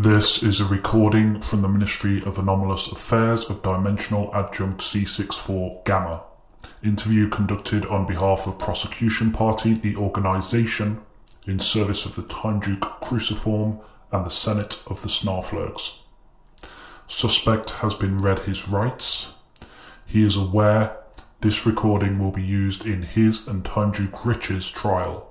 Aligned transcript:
This 0.00 0.44
is 0.44 0.60
a 0.60 0.64
recording 0.64 1.40
from 1.40 1.62
the 1.62 1.68
Ministry 1.68 2.22
of 2.22 2.38
Anomalous 2.38 2.92
Affairs 2.92 3.50
of 3.50 3.64
Dimensional 3.64 4.30
Adjunct 4.32 4.78
C64 4.80 5.84
Gamma. 5.84 6.22
Interview 6.84 7.28
conducted 7.28 7.84
on 7.86 8.06
behalf 8.06 8.46
of 8.46 8.60
Prosecution 8.60 9.32
Party, 9.32 9.74
the 9.74 9.96
organisation, 9.96 11.00
in 11.48 11.58
service 11.58 12.06
of 12.06 12.14
the 12.14 12.22
Time 12.22 12.60
Duke 12.60 13.00
Cruciform 13.00 13.80
and 14.12 14.24
the 14.24 14.30
Senate 14.30 14.80
of 14.86 15.02
the 15.02 15.08
Snarflurgs. 15.08 15.98
Suspect 17.08 17.70
has 17.70 17.94
been 17.94 18.22
read 18.22 18.38
his 18.38 18.68
rights. 18.68 19.34
He 20.06 20.22
is 20.22 20.36
aware 20.36 20.96
this 21.40 21.66
recording 21.66 22.20
will 22.20 22.30
be 22.30 22.44
used 22.44 22.86
in 22.86 23.02
his 23.02 23.48
and 23.48 23.64
Time 23.64 23.90
Duke 23.90 24.24
Rich's 24.24 24.70
trial. 24.70 25.27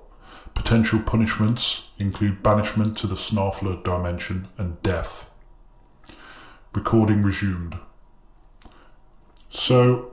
Potential 0.58 0.98
punishments 0.98 1.88
include 2.00 2.42
banishment 2.42 2.98
to 2.98 3.06
the 3.06 3.14
Snarfler 3.14 3.82
dimension 3.84 4.48
and 4.58 4.82
death. 4.82 5.30
Recording 6.74 7.22
resumed. 7.22 7.78
So, 9.50 10.10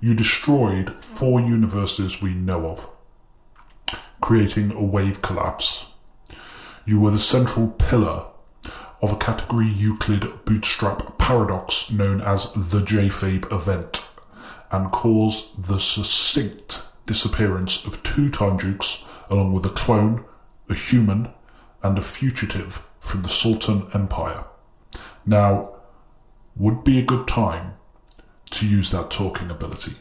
you 0.00 0.14
destroyed 0.14 0.96
four 1.04 1.42
universes 1.42 2.22
we 2.22 2.32
know 2.32 2.68
of, 2.68 2.88
creating 4.22 4.72
a 4.72 4.82
wave 4.82 5.20
collapse. 5.20 5.90
You 6.86 6.98
were 6.98 7.10
the 7.10 7.18
central 7.18 7.68
pillar 7.68 8.24
of 9.02 9.12
a 9.12 9.16
category 9.16 9.68
Euclid 9.68 10.46
bootstrap 10.46 11.18
paradox 11.18 11.92
known 11.92 12.22
as 12.22 12.50
the 12.54 12.80
JFABE 12.80 13.52
event, 13.52 14.08
and 14.72 14.90
caused 14.90 15.68
the 15.68 15.78
succinct 15.78 16.82
disappearance 17.06 17.84
of 17.84 18.02
two 18.02 18.30
time 18.30 18.58
along 19.30 19.52
with 19.52 19.64
a 19.64 19.70
clone, 19.70 20.24
a 20.68 20.74
human, 20.74 21.30
and 21.82 21.96
a 21.96 22.02
fugitive 22.02 22.86
from 22.98 23.22
the 23.22 23.28
Sultan 23.28 23.88
Empire. 23.94 24.44
Now, 25.24 25.76
would 26.56 26.84
be 26.84 26.98
a 26.98 27.04
good 27.04 27.26
time 27.26 27.74
to 28.50 28.66
use 28.66 28.90
that 28.90 29.10
talking 29.10 29.50
ability. 29.50 29.94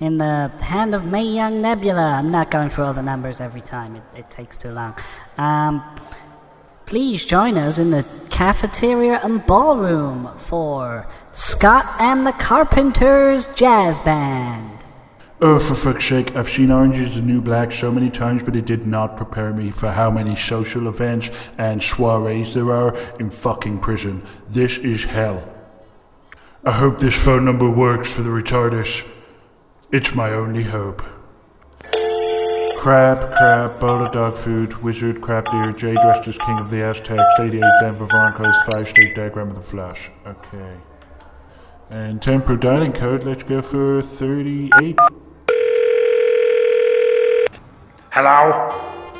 In 0.00 0.18
the 0.18 0.52
hand 0.60 0.94
of 0.94 1.06
May 1.06 1.24
Young 1.24 1.62
Nebula. 1.62 2.18
I'm 2.18 2.30
not 2.30 2.50
going 2.50 2.68
through 2.68 2.84
all 2.84 2.92
the 2.92 3.02
numbers 3.02 3.40
every 3.40 3.62
time, 3.62 3.96
it, 3.96 4.02
it 4.14 4.30
takes 4.30 4.58
too 4.58 4.70
long. 4.70 4.94
Um, 5.38 5.82
please 6.84 7.24
join 7.24 7.56
us 7.56 7.78
in 7.78 7.90
the 7.90 8.04
cafeteria 8.38 9.20
and 9.24 9.44
ballroom 9.46 10.30
for 10.38 11.04
Scott 11.32 11.84
and 11.98 12.24
the 12.24 12.30
Carpenters 12.30 13.48
Jazz 13.48 13.98
Band. 14.02 14.78
Oh, 15.40 15.58
for 15.58 15.74
fuck's 15.74 16.06
sake, 16.06 16.36
I've 16.36 16.48
seen 16.48 16.70
Orange 16.70 16.98
is 16.98 17.16
the 17.16 17.20
New 17.20 17.40
Black 17.40 17.72
so 17.72 17.90
many 17.90 18.10
times, 18.10 18.44
but 18.44 18.54
it 18.54 18.64
did 18.64 18.86
not 18.86 19.16
prepare 19.16 19.52
me 19.52 19.72
for 19.72 19.90
how 19.90 20.08
many 20.08 20.36
social 20.36 20.86
events 20.86 21.30
and 21.58 21.82
soirees 21.82 22.54
there 22.54 22.70
are 22.72 22.96
in 23.18 23.28
fucking 23.28 23.80
prison. 23.80 24.22
This 24.48 24.78
is 24.78 25.02
hell. 25.02 25.42
I 26.62 26.70
hope 26.70 27.00
this 27.00 27.20
phone 27.20 27.44
number 27.44 27.68
works 27.68 28.14
for 28.14 28.22
the 28.22 28.30
retardus. 28.30 29.04
It's 29.90 30.14
my 30.14 30.30
only 30.30 30.62
hope. 30.62 31.02
Crab, 32.88 33.30
crab, 33.34 33.80
bowl 33.80 34.02
of 34.02 34.12
dog 34.12 34.34
food, 34.34 34.72
wizard, 34.82 35.20
crab 35.20 35.44
deer, 35.52 35.72
J 35.72 35.92
dressed 36.00 36.26
as 36.26 36.38
king 36.38 36.58
of 36.58 36.70
the 36.70 36.82
Aztecs, 36.82 37.34
88 37.38 37.62
Denver 37.82 38.06
Broncos, 38.06 38.56
5 38.62 38.88
stage 38.88 39.14
diagram 39.14 39.50
of 39.50 39.56
the 39.56 39.60
Flash. 39.60 40.10
Okay. 40.26 40.74
And 41.90 42.22
tempo 42.22 42.56
dialing 42.56 42.94
code, 42.94 43.24
let's 43.24 43.42
go 43.42 43.60
for 43.60 44.00
38. 44.00 44.96
Hello? 48.08 48.70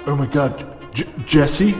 Oh 0.07 0.17
my 0.17 0.25
god, 0.25 0.95
J- 0.95 1.05
Jesse? 1.27 1.77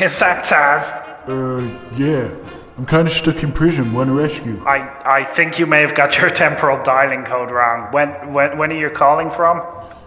Is 0.00 0.18
that 0.20 0.46
Taz? 0.46 1.28
Uh, 1.28 1.60
yeah. 1.98 2.34
I'm 2.78 2.86
kind 2.86 3.06
of 3.06 3.12
stuck 3.12 3.42
in 3.42 3.52
prison. 3.52 3.92
Want 3.92 4.08
to 4.08 4.14
rescue? 4.14 4.64
I, 4.64 4.78
I 5.04 5.24
think 5.34 5.58
you 5.58 5.66
may 5.66 5.82
have 5.82 5.94
got 5.94 6.16
your 6.16 6.30
temporal 6.44 6.82
dialing 6.84 7.26
code 7.26 7.50
wrong. 7.50 7.92
When, 7.92 8.32
when, 8.32 8.56
when 8.56 8.72
are 8.72 8.78
you 8.78 8.88
calling 8.88 9.30
from? 9.32 9.60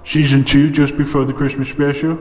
Season 0.04 0.44
2, 0.44 0.70
just 0.72 0.98
before 0.98 1.26
the 1.26 1.34
Christmas 1.34 1.70
special? 1.70 2.18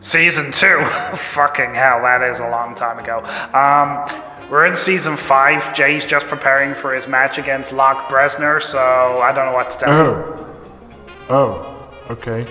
Season 0.00 0.52
2? 0.52 0.52
Fucking 1.34 1.74
hell, 1.74 2.02
that 2.02 2.22
is 2.22 2.38
a 2.38 2.48
long 2.48 2.74
time 2.74 2.98
ago. 2.98 3.18
Um, 3.56 4.50
we're 4.50 4.66
in 4.66 4.76
season 4.76 5.16
5. 5.16 5.76
Jay's 5.76 6.04
just 6.04 6.26
preparing 6.26 6.74
for 6.80 6.92
his 6.94 7.06
match 7.06 7.38
against 7.38 7.70
Locke 7.72 8.08
Bresner, 8.08 8.60
so 8.62 9.18
I 9.22 9.32
don't 9.32 9.46
know 9.46 9.52
what 9.52 9.70
to 9.72 9.78
tell 9.78 9.88
you. 9.92 10.04
Oh. 10.04 10.36
Oh, 11.28 11.88
okay. 12.10 12.44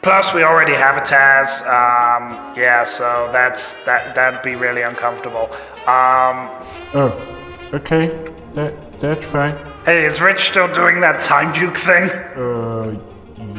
Plus, 0.00 0.32
we 0.34 0.42
already 0.42 0.72
have 0.74 0.96
a 0.96 1.00
Taz. 1.00 1.48
Um, 1.62 2.56
yeah, 2.56 2.84
so 2.84 3.28
that's 3.32 3.60
that. 3.84 4.14
That'd 4.14 4.42
be 4.42 4.54
really 4.54 4.82
uncomfortable. 4.82 5.50
Um, 5.86 6.48
Oh, 6.94 7.68
okay. 7.74 8.08
That 8.52 8.92
That's 9.00 9.26
fine. 9.26 9.56
hey, 9.84 10.04
is 10.06 10.20
Rich 10.20 10.48
still 10.50 10.72
doing 10.74 11.00
that 11.00 11.20
time 11.24 11.54
juke 11.54 11.76
thing? 11.78 12.04
Uh, 12.36 12.98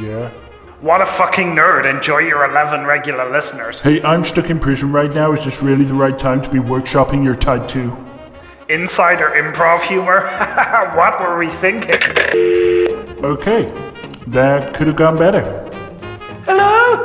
yeah. 0.00 0.30
What 0.86 1.00
a 1.00 1.06
fucking 1.06 1.48
nerd! 1.48 1.84
Enjoy 1.90 2.18
your 2.18 2.48
eleven 2.48 2.86
regular 2.86 3.28
listeners. 3.28 3.80
Hey, 3.80 4.00
I'm 4.02 4.22
stuck 4.22 4.50
in 4.50 4.60
prison 4.60 4.92
right 4.92 5.12
now. 5.12 5.32
Is 5.32 5.44
this 5.44 5.60
really 5.60 5.84
the 5.84 5.94
right 5.94 6.16
time 6.16 6.40
to 6.42 6.48
be 6.48 6.60
workshopping 6.60 7.24
your 7.24 7.34
Tide 7.34 7.68
2? 7.68 7.92
Insider 8.68 9.30
improv 9.30 9.84
humor. 9.84 10.20
what 10.94 11.18
were 11.18 11.38
we 11.38 11.50
thinking? 11.56 12.00
Okay. 13.24 13.64
That 14.28 14.74
could 14.74 14.86
have 14.86 14.94
gone 14.94 15.18
better. 15.18 15.42
Hello. 16.44 17.04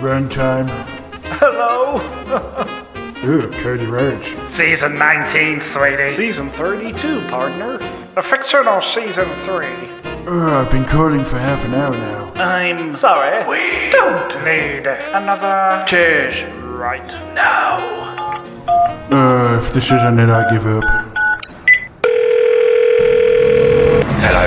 Runtime. 0.00 0.68
Hello. 1.40 2.02
Ooh, 3.24 3.50
Cody 3.62 3.86
Roach. 3.86 4.36
Season 4.54 4.98
19, 4.98 5.62
sweetie. 5.72 6.14
Season 6.14 6.50
32, 6.50 7.26
partner. 7.28 7.78
The 8.16 8.22
fictional 8.22 8.82
season 8.82 9.30
3. 9.46 10.03
Oh, 10.26 10.62
I've 10.64 10.70
been 10.70 10.84
calling 10.86 11.24
for 11.24 11.38
half 11.38 11.64
an 11.64 11.74
hour 11.74 11.90
now. 11.92 12.32
I'm 12.36 12.96
sorry. 12.96 13.46
We 13.46 13.90
don't 13.90 14.44
need 14.44 14.86
another 15.12 15.84
Cheers. 15.86 16.50
right 16.62 17.06
now. 17.34 17.76
Uh, 19.10 19.58
if 19.58 19.72
this 19.72 19.84
isn't 19.92 20.18
it, 20.18 20.30
I 20.30 20.50
give 20.50 20.66
up. 20.66 20.84
Hello, 24.24 24.46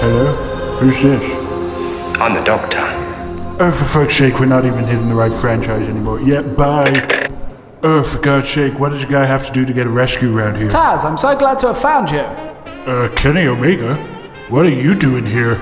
Hello? 0.00 0.76
Who's 0.78 1.02
this? 1.02 1.24
I'm 2.20 2.34
the 2.34 2.44
doctor. 2.44 2.78
Oh, 3.60 3.72
for 3.72 3.84
fuck's 3.84 4.16
sake, 4.16 4.38
we're 4.38 4.46
not 4.46 4.64
even 4.64 4.84
hitting 4.84 5.08
the 5.08 5.14
right 5.14 5.34
franchise 5.34 5.88
anymore. 5.88 6.20
Yeah, 6.20 6.42
bye. 6.42 7.28
Oh, 7.82 8.02
for 8.04 8.18
God's 8.20 8.48
sake, 8.48 8.78
what 8.78 8.90
does 8.90 9.02
a 9.02 9.06
guy 9.08 9.24
have 9.26 9.44
to 9.46 9.52
do 9.52 9.64
to 9.64 9.72
get 9.72 9.86
a 9.86 9.90
rescue 9.90 10.34
around 10.36 10.56
here? 10.56 10.68
Taz, 10.68 11.04
I'm 11.04 11.18
so 11.18 11.36
glad 11.36 11.58
to 11.60 11.68
have 11.68 11.78
found 11.78 12.10
you. 12.10 12.20
Uh, 12.20 13.08
Kenny 13.16 13.46
Omega? 13.46 13.96
What 14.50 14.66
are 14.66 14.70
you 14.70 14.94
doing 14.94 15.24
here? 15.24 15.58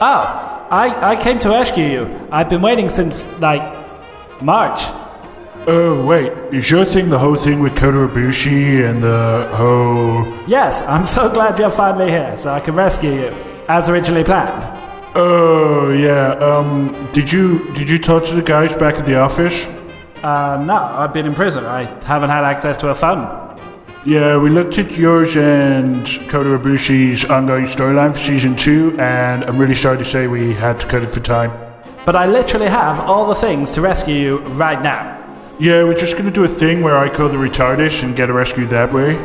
Oh, 0.00 0.66
I, 0.70 1.12
I 1.12 1.22
came 1.22 1.38
to 1.40 1.50
rescue 1.50 1.84
you. 1.84 2.28
I've 2.30 2.48
been 2.48 2.62
waiting 2.62 2.88
since, 2.88 3.26
like, 3.38 3.62
March. 4.40 4.80
Oh, 5.66 6.02
wait, 6.06 6.32
is 6.50 6.70
your 6.70 6.86
thing 6.86 7.10
the 7.10 7.18
whole 7.18 7.36
thing 7.36 7.60
with 7.60 7.76
Kota 7.76 7.98
Ibushi 7.98 8.88
and 8.88 9.02
the 9.02 9.46
whole... 9.54 10.24
Yes, 10.48 10.80
I'm 10.82 11.06
so 11.06 11.28
glad 11.28 11.58
you're 11.58 11.70
finally 11.70 12.10
here 12.10 12.34
so 12.38 12.50
I 12.50 12.60
can 12.60 12.74
rescue 12.74 13.12
you, 13.12 13.28
as 13.68 13.90
originally 13.90 14.24
planned. 14.24 14.64
Oh, 15.14 15.90
yeah, 15.90 16.30
um, 16.36 17.10
did 17.12 17.30
you, 17.30 17.70
did 17.74 17.90
you 17.90 17.98
talk 17.98 18.24
to 18.24 18.34
the 18.34 18.42
guys 18.42 18.74
back 18.74 18.94
at 18.94 19.04
the 19.04 19.16
office? 19.16 19.66
Uh, 20.22 20.62
no, 20.64 20.76
I've 20.76 21.12
been 21.12 21.26
in 21.26 21.34
prison. 21.34 21.66
I 21.66 21.84
haven't 22.04 22.30
had 22.30 22.44
access 22.44 22.78
to 22.78 22.88
a 22.88 22.94
phone. 22.94 23.47
Yeah, 24.08 24.38
we 24.38 24.48
looked 24.48 24.78
at 24.78 24.96
yours 24.96 25.36
and 25.36 26.06
Kota 26.30 26.56
Ibushi's 26.58 27.26
ongoing 27.26 27.66
storyline 27.66 28.14
for 28.14 28.18
season 28.20 28.56
two, 28.56 28.96
and 28.98 29.44
I'm 29.44 29.58
really 29.58 29.74
sorry 29.74 29.98
to 29.98 30.04
say 30.04 30.26
we 30.26 30.54
had 30.54 30.80
to 30.80 30.86
cut 30.86 31.02
it 31.02 31.08
for 31.08 31.20
time. 31.20 31.52
But 32.06 32.16
I 32.16 32.24
literally 32.24 32.68
have 32.68 33.00
all 33.00 33.26
the 33.28 33.34
things 33.34 33.70
to 33.72 33.82
rescue 33.82 34.14
you 34.14 34.38
right 34.64 34.80
now. 34.80 35.02
Yeah, 35.60 35.84
we're 35.84 35.92
just 35.98 36.16
gonna 36.16 36.30
do 36.30 36.44
a 36.44 36.48
thing 36.48 36.80
where 36.80 36.96
I 36.96 37.10
call 37.14 37.28
the 37.28 37.36
retardus 37.36 38.02
and 38.02 38.16
get 38.16 38.30
a 38.30 38.32
rescue 38.32 38.66
that 38.68 38.94
way. 38.94 39.16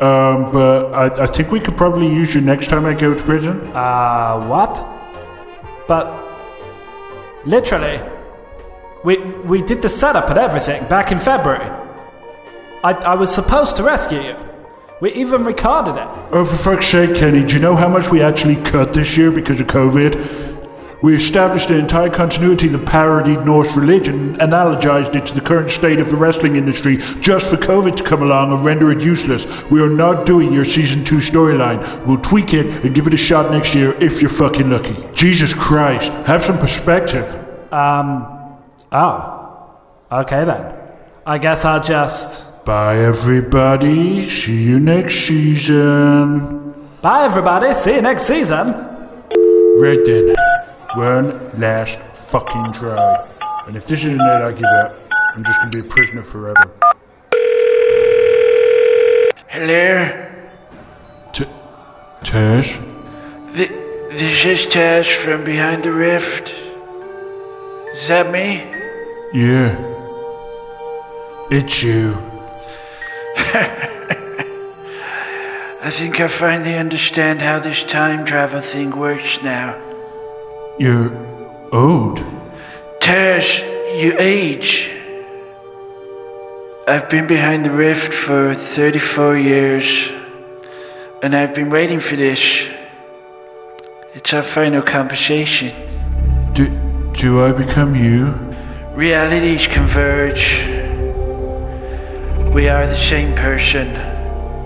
Um, 0.00 0.50
but 0.52 0.94
I, 0.94 1.24
I 1.24 1.26
think 1.26 1.50
we 1.50 1.60
could 1.60 1.76
probably 1.76 2.06
use 2.06 2.34
you 2.34 2.40
next 2.40 2.68
time 2.68 2.86
I 2.86 2.94
go 2.94 3.12
to 3.12 3.22
prison. 3.22 3.60
Uh, 3.74 4.46
what? 4.46 4.72
But, 5.86 6.06
literally, 7.44 8.00
We 9.04 9.18
we 9.52 9.60
did 9.60 9.82
the 9.82 9.88
setup 9.88 10.30
and 10.30 10.38
everything 10.38 10.88
back 10.88 11.12
in 11.12 11.18
February. 11.18 11.68
I 12.84 12.92
I 12.92 13.14
was 13.14 13.34
supposed 13.34 13.76
to 13.76 13.82
rescue 13.82 14.20
you. 14.20 14.36
We 15.00 15.12
even 15.14 15.44
recorded 15.44 15.96
it. 15.96 16.08
Oh, 16.30 16.44
for 16.44 16.56
fuck's 16.56 16.86
sake, 16.86 17.16
Kenny, 17.16 17.44
do 17.44 17.54
you 17.54 17.60
know 17.60 17.74
how 17.74 17.88
much 17.88 18.10
we 18.10 18.22
actually 18.22 18.56
cut 18.62 18.92
this 18.92 19.16
year 19.16 19.32
because 19.32 19.60
of 19.60 19.66
COVID? 19.66 20.52
We 21.02 21.16
established 21.16 21.66
the 21.66 21.76
entire 21.76 22.08
continuity 22.08 22.68
that 22.68 22.86
parodied 22.86 23.44
Norse 23.44 23.76
religion 23.76 24.40
and 24.40 24.52
analogized 24.52 25.16
it 25.16 25.26
to 25.26 25.34
the 25.34 25.40
current 25.40 25.70
state 25.70 25.98
of 25.98 26.08
the 26.10 26.16
wrestling 26.16 26.54
industry 26.54 26.98
just 27.18 27.50
for 27.50 27.56
COVID 27.56 27.96
to 27.96 28.04
come 28.04 28.22
along 28.22 28.52
and 28.52 28.64
render 28.64 28.92
it 28.92 29.02
useless. 29.02 29.44
We 29.64 29.80
are 29.82 29.88
not 29.88 30.24
doing 30.24 30.52
your 30.52 30.64
season 30.64 31.02
2 31.02 31.16
storyline. 31.16 32.06
We'll 32.06 32.18
tweak 32.20 32.54
it 32.54 32.66
and 32.84 32.94
give 32.94 33.08
it 33.08 33.14
a 33.14 33.16
shot 33.16 33.50
next 33.50 33.74
year 33.74 34.00
if 34.00 34.20
you're 34.20 34.30
fucking 34.30 34.70
lucky. 34.70 34.96
Jesus 35.12 35.52
Christ, 35.52 36.12
have 36.26 36.42
some 36.44 36.58
perspective. 36.58 37.34
Um. 37.72 38.60
Oh. 38.92 39.80
Okay 40.12 40.44
then. 40.44 40.72
I 41.26 41.38
guess 41.38 41.64
I'll 41.64 41.82
just. 41.82 42.44
Bye, 42.64 42.98
everybody. 42.98 44.24
See 44.24 44.62
you 44.62 44.78
next 44.78 45.14
season. 45.26 46.72
Bye, 47.02 47.24
everybody. 47.24 47.74
See 47.74 47.94
you 47.96 48.02
next 48.02 48.22
season. 48.22 48.68
Right 49.80 49.98
then. 50.04 50.34
One 50.94 51.58
last 51.58 51.98
fucking 52.14 52.72
try. 52.74 53.28
And 53.66 53.76
if 53.76 53.86
this 53.86 54.00
isn't 54.04 54.20
it, 54.20 54.42
I 54.42 54.52
give 54.52 54.64
up. 54.64 54.96
I'm 55.34 55.42
just 55.44 55.58
gonna 55.58 55.70
be 55.70 55.80
a 55.80 55.84
prisoner 55.84 56.22
forever. 56.22 56.70
Hello, 59.48 60.08
T- 61.32 61.44
Tash? 62.22 62.78
Th- 63.54 63.68
this 63.70 64.44
is 64.44 64.72
Tash 64.72 65.16
from 65.24 65.44
Behind 65.44 65.82
the 65.82 65.92
Rift. 65.92 66.48
Is 66.48 68.08
that 68.08 68.30
me? 68.30 68.62
Yeah. 69.34 69.74
It's 71.50 71.82
you. 71.82 72.14
I 75.84 75.90
think 75.90 76.20
I 76.20 76.28
finally 76.28 76.74
understand 76.76 77.42
how 77.42 77.58
this 77.58 77.82
time 77.84 78.24
travel 78.24 78.62
thing 78.62 78.96
works 78.96 79.38
now. 79.42 79.76
You're 80.78 81.12
old. 81.72 82.24
Tash, 83.00 83.58
you 84.00 84.16
age. 84.18 84.90
I've 86.86 87.08
been 87.10 87.26
behind 87.26 87.64
the 87.64 87.70
rift 87.70 88.12
for 88.12 88.54
34 88.74 89.36
years, 89.38 89.84
and 91.22 91.34
I've 91.34 91.54
been 91.54 91.70
waiting 91.70 92.00
for 92.00 92.16
this. 92.16 92.40
It's 94.14 94.32
our 94.32 94.44
final 94.54 94.82
conversation. 94.82 96.52
Do, 96.54 96.68
do 97.14 97.44
I 97.44 97.52
become 97.52 97.94
you? 97.94 98.26
Realities 98.94 99.66
converge. 99.68 100.71
We 102.54 102.68
are 102.68 102.86
the 102.86 103.08
same 103.08 103.34
person, 103.34 103.88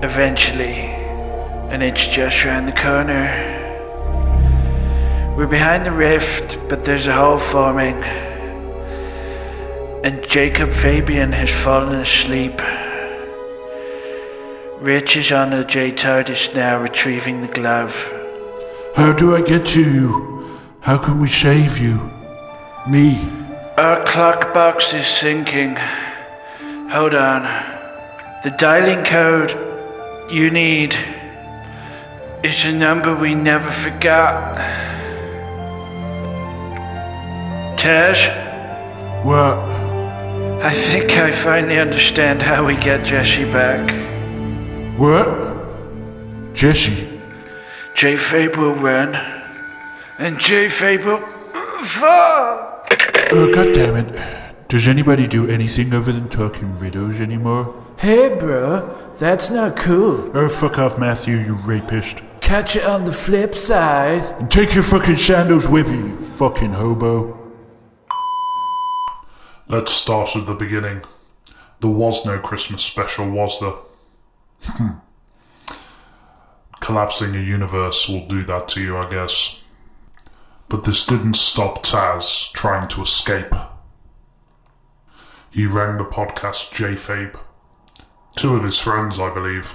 eventually, 0.02 0.74
and 1.70 1.84
it's 1.84 2.04
just 2.06 2.44
around 2.44 2.66
the 2.66 2.72
corner. 2.72 3.54
We're 5.36 5.46
behind 5.46 5.86
the 5.86 5.92
rift, 5.92 6.58
but 6.68 6.84
there's 6.84 7.06
a 7.06 7.12
hole 7.12 7.38
forming. 7.52 8.02
And 10.02 10.28
Jacob 10.28 10.72
Fabian 10.82 11.30
has 11.30 11.48
fallen 11.62 12.00
asleep. 12.00 12.60
Rich 14.82 15.16
is 15.16 15.30
on 15.30 15.50
the 15.50 15.62
J 15.62 15.92
TARDIS 15.92 16.56
now, 16.56 16.82
retrieving 16.82 17.40
the 17.40 17.52
glove. 17.52 17.92
How 18.96 19.12
do 19.12 19.36
I 19.36 19.42
get 19.42 19.64
to 19.66 19.80
you? 19.80 20.58
How 20.80 20.98
can 20.98 21.20
we 21.20 21.28
save 21.28 21.78
you? 21.78 22.00
Me. 22.88 23.30
Our 23.78 24.02
clock 24.06 24.52
box 24.52 24.92
is 24.92 25.06
sinking. 25.06 25.76
Hold 26.90 27.14
on. 27.14 27.75
The 28.46 28.52
dialing 28.58 29.04
code 29.04 29.50
you 30.30 30.50
need 30.50 30.94
is 32.44 32.64
a 32.64 32.70
number 32.70 33.12
we 33.12 33.34
never 33.34 33.72
forgot. 33.82 34.54
Tash, 37.76 38.22
What? 39.26 39.58
I 40.62 40.72
think 40.92 41.10
I 41.10 41.32
finally 41.42 41.80
understand 41.80 42.40
how 42.40 42.64
we 42.64 42.76
get 42.76 43.04
Jesse 43.04 43.46
back. 43.46 43.82
What? 44.96 45.26
Jesse. 46.54 47.20
J 47.96 48.16
Fabe 48.16 48.56
will 48.56 48.76
run, 48.76 49.16
and 50.20 50.38
J 50.38 50.68
Fabe 50.68 51.04
will 51.04 51.18
fall. 51.98 52.86
Oh, 53.32 53.50
God 53.52 53.74
damn 53.74 53.96
it. 53.96 54.45
Does 54.68 54.88
anybody 54.88 55.28
do 55.28 55.48
anything 55.48 55.94
other 55.94 56.10
than 56.10 56.28
talking 56.28 56.76
riddles 56.76 57.20
anymore? 57.20 57.84
Hey, 57.98 58.34
bro, 58.36 59.12
that's 59.16 59.48
not 59.48 59.76
cool. 59.76 60.36
Oh, 60.36 60.48
fuck 60.48 60.78
off, 60.78 60.98
Matthew, 60.98 61.36
you 61.36 61.54
rapist. 61.54 62.20
Catch 62.40 62.74
it 62.74 62.84
on 62.84 63.04
the 63.04 63.12
flip 63.12 63.54
side. 63.54 64.22
And 64.40 64.50
take 64.50 64.74
your 64.74 64.82
fucking 64.82 65.16
sandals 65.16 65.68
with 65.68 65.92
you, 65.92 66.08
you 66.08 66.16
fucking 66.16 66.72
hobo. 66.72 67.38
Let's 69.68 69.92
start 69.92 70.34
at 70.34 70.46
the 70.46 70.54
beginning. 70.54 71.02
There 71.78 71.90
was 71.90 72.26
no 72.26 72.40
Christmas 72.40 72.82
special, 72.82 73.30
was 73.30 73.60
there? 73.60 73.74
Hmm. 74.62 74.88
Collapsing 76.80 77.36
a 77.36 77.40
universe 77.40 78.08
will 78.08 78.26
do 78.26 78.44
that 78.46 78.66
to 78.70 78.82
you, 78.82 78.96
I 78.96 79.08
guess. 79.08 79.62
But 80.68 80.82
this 80.84 81.06
didn't 81.06 81.34
stop 81.34 81.84
Taz 81.84 82.52
trying 82.52 82.88
to 82.88 83.02
escape. 83.02 83.54
He 85.56 85.64
rang 85.64 85.96
the 85.96 86.04
podcast 86.04 86.74
J-Fabe. 86.74 87.34
Two 88.36 88.56
of 88.56 88.62
his 88.62 88.78
friends, 88.78 89.18
I 89.18 89.32
believe. 89.32 89.74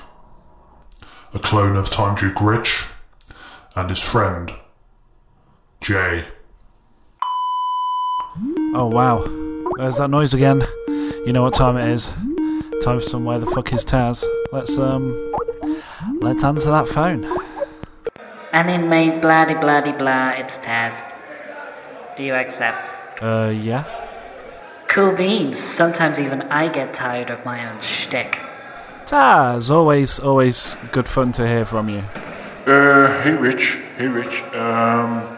A 1.33 1.39
clone 1.39 1.75
of 1.75 1.89
Time 1.89 2.13
Duke 2.13 2.39
Rich 2.39 2.85
and 3.75 3.89
his 3.89 3.99
friend, 3.99 4.53
Jay. 5.79 6.25
Oh 8.75 8.85
wow, 8.93 9.23
there's 9.77 9.97
that 9.97 10.11
noise 10.11 10.35
again. 10.35 10.61
You 10.87 11.33
know 11.33 11.41
what 11.41 11.55
time 11.55 11.77
it 11.77 11.89
is? 11.89 12.09
Time 12.83 12.99
for 12.99 13.01
some 13.01 13.25
where 13.25 13.39
the 13.39 13.47
fuck 13.47 13.73
is 13.73 13.83
Taz. 13.83 14.23
Let's 14.51 14.77
um, 14.77 15.33
let's 16.19 16.43
answer 16.43 16.69
that 16.69 16.89
phone. 16.89 17.25
And 18.53 18.69
in 18.69 18.87
May, 18.87 19.19
bloody 19.19 19.55
de 19.55 19.59
blah 19.59 19.81
de 19.81 19.93
blah, 19.93 20.29
it's 20.29 20.53
Taz. 20.57 20.93
Do 22.17 22.23
you 22.23 22.35
accept? 22.35 22.91
Uh, 23.19 23.49
yeah. 23.49 24.00
Cool 24.93 25.15
beans. 25.15 25.57
Sometimes 25.75 26.19
even 26.19 26.41
I 26.43 26.67
get 26.67 26.93
tired 26.93 27.29
of 27.29 27.45
my 27.45 27.71
own 27.71 27.81
shtick. 27.81 28.37
Taz, 29.05 29.71
always, 29.71 30.19
always 30.19 30.77
good 30.91 31.07
fun 31.07 31.31
to 31.33 31.47
hear 31.47 31.63
from 31.63 31.87
you. 31.87 31.99
Uh, 31.99 33.23
hey, 33.23 33.31
Rich. 33.31 33.77
Hey, 33.97 34.07
Rich. 34.07 34.53
Um, 34.53 35.37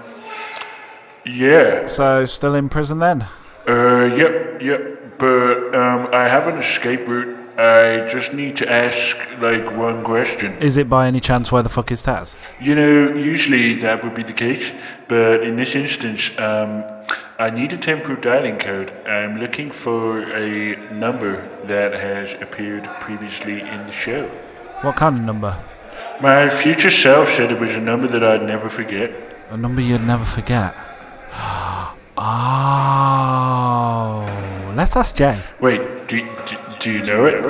yeah. 1.25 1.85
So, 1.85 2.25
still 2.25 2.55
in 2.55 2.67
prison 2.67 2.97
then? 2.97 3.27
Uh, 3.67 4.05
yep, 4.15 4.59
yep. 4.59 5.19
But, 5.19 5.75
um, 5.75 6.07
I 6.11 6.27
have 6.27 6.47
an 6.47 6.57
escape 6.57 7.07
route. 7.07 7.37
I 7.55 8.11
just 8.11 8.33
need 8.33 8.57
to 8.57 8.71
ask, 8.71 9.15
like, 9.39 9.77
one 9.77 10.03
question. 10.03 10.57
Is 10.63 10.77
it 10.77 10.89
by 10.89 11.05
any 11.05 11.19
chance 11.19 11.51
where 11.51 11.61
the 11.61 11.69
fuck 11.69 11.91
is 11.91 12.01
Taz? 12.01 12.35
You 12.59 12.73
know, 12.73 13.15
usually 13.15 13.79
that 13.81 14.03
would 14.03 14.15
be 14.15 14.23
the 14.23 14.33
case, 14.33 14.65
but 15.07 15.43
in 15.43 15.57
this 15.57 15.75
instance, 15.75 16.31
um, 16.39 16.83
I 17.43 17.49
need 17.49 17.73
a 17.73 17.77
temporal 17.77 18.15
dialing 18.21 18.57
code. 18.57 18.89
I'm 19.05 19.37
looking 19.37 19.69
for 19.83 20.21
a 20.21 20.77
number 20.93 21.45
that 21.67 21.91
has 21.91 22.29
appeared 22.41 22.89
previously 23.01 23.59
in 23.59 23.85
the 23.85 23.91
show. 23.91 24.29
What 24.81 24.95
kind 24.95 25.17
of 25.17 25.25
number? 25.25 25.61
My 26.21 26.63
future 26.63 26.89
self 26.89 27.27
said 27.35 27.51
it 27.51 27.59
was 27.59 27.71
a 27.71 27.81
number 27.81 28.07
that 28.07 28.23
I'd 28.23 28.43
never 28.43 28.69
forget. 28.69 29.11
A 29.49 29.57
number 29.57 29.81
you'd 29.81 30.05
never 30.05 30.23
forget. 30.23 30.73
oh, 32.17 32.23
let's 34.77 34.95
ask 34.95 35.13
Jay. 35.13 35.43
Wait, 35.59 35.81
do, 36.07 36.21
do, 36.21 36.55
do 36.79 36.91
you 36.93 37.03
know 37.03 37.25
it? 37.25 37.43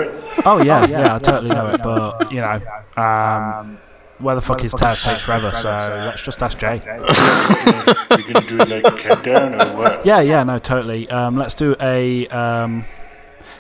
Oh 0.44 0.60
yeah, 0.64 0.88
yeah, 0.88 1.18
I 1.18 1.20
totally 1.20 1.54
know 1.54 1.68
it, 1.68 1.84
but 1.84 2.32
you 2.32 2.42
know, 2.42 2.60
um, 2.98 3.78
where 4.20 4.36
the 4.36 4.42
fuck 4.42 4.64
is 4.64 4.74
Taz 4.74 5.04
takes 5.04 5.24
forever, 5.24 5.52
so 5.52 5.70
let's 5.70 6.22
just 6.22 6.42
ask 6.42 6.58
Jay. 6.58 6.82
You're 6.86 8.34
gonna 8.34 8.48
do 8.48 8.60
it 8.60 8.70
like 8.70 8.86
a 8.86 8.98
countdown 8.98 9.62
or 9.62 9.78
what? 9.78 10.06
Yeah, 10.06 10.22
yeah, 10.22 10.44
no, 10.44 10.60
totally. 10.60 11.10
Um, 11.10 11.36
let's 11.36 11.56
do 11.56 11.76
a 11.80 12.28
um, 12.28 12.86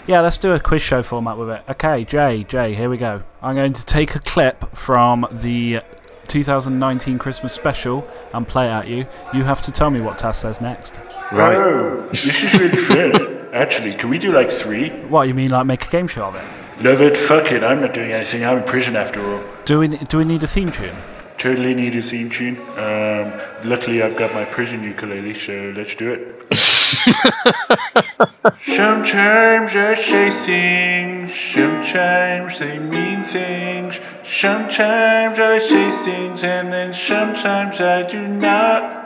yeah, 0.05 0.19
let's 0.19 0.37
do 0.37 0.51
a 0.53 0.59
quiz 0.59 0.81
show 0.81 1.01
format 1.01 1.37
with 1.37 1.49
it. 1.49 1.63
Okay, 1.69 2.03
Jay, 2.03 2.43
Jay, 2.43 2.73
here 2.73 2.89
we 2.89 2.97
go. 2.97 3.23
I'm 3.41 3.55
going 3.55 3.73
to 3.73 3.85
take 3.85 4.15
a 4.15 4.19
clip 4.19 4.63
from 4.75 5.25
the 5.31 5.79
2019 6.27 7.17
Christmas 7.19 7.53
special 7.53 8.07
and 8.33 8.47
play 8.47 8.67
it 8.67 8.71
at 8.71 8.87
you. 8.87 9.05
You 9.33 9.43
have 9.43 9.61
to 9.61 9.71
tell 9.71 9.89
me 9.89 10.01
what 10.01 10.17
Taz 10.17 10.35
says 10.35 10.59
next. 10.59 10.99
Right. 11.31 11.55
Oh, 11.55 12.07
this 12.09 12.43
is 12.43 12.53
really 12.59 12.85
fun. 12.85 13.49
Actually, 13.53 13.95
can 13.95 14.09
we 14.09 14.17
do 14.17 14.31
like 14.31 14.51
three? 14.51 14.89
What 15.07 15.27
you 15.27 15.33
mean, 15.33 15.51
like 15.51 15.65
make 15.65 15.85
a 15.85 15.89
game 15.89 16.07
show 16.07 16.23
of 16.25 16.35
it? 16.35 16.62
Love 16.79 17.01
it, 17.01 17.15
fuck 17.27 17.51
it, 17.51 17.63
I'm 17.63 17.81
not 17.81 17.93
doing 17.93 18.11
anything, 18.11 18.43
I'm 18.43 18.57
in 18.57 18.63
prison 18.63 18.95
after 18.95 19.21
all. 19.21 19.43
Do 19.65 19.79
we 19.79 19.87
do 19.87 20.17
we 20.17 20.25
need 20.25 20.43
a 20.43 20.47
theme 20.47 20.71
tune? 20.71 20.95
Totally 21.37 21.73
need 21.73 21.95
a 21.95 22.01
theme 22.01 22.29
tune. 22.29 22.57
Um, 22.77 23.69
luckily 23.69 24.01
I've 24.01 24.17
got 24.17 24.33
my 24.33 24.45
prison 24.45 24.83
ukulele, 24.83 25.39
so 25.45 25.73
let's 25.77 25.93
do 25.95 26.13
it. 26.13 26.53
Sometimes 28.65 29.71
I 29.75 29.95
say 29.95 30.29
things, 30.45 31.31
sometimes 31.53 32.59
they 32.59 32.79
mean 32.79 33.25
things. 33.31 33.95
Sometimes 34.39 35.37
I 35.39 35.59
say 35.59 36.03
things 36.05 36.43
and 36.43 36.71
then 36.73 36.93
sometimes 37.07 37.79
I 37.79 38.03
do 38.11 38.27
not. 38.27 39.03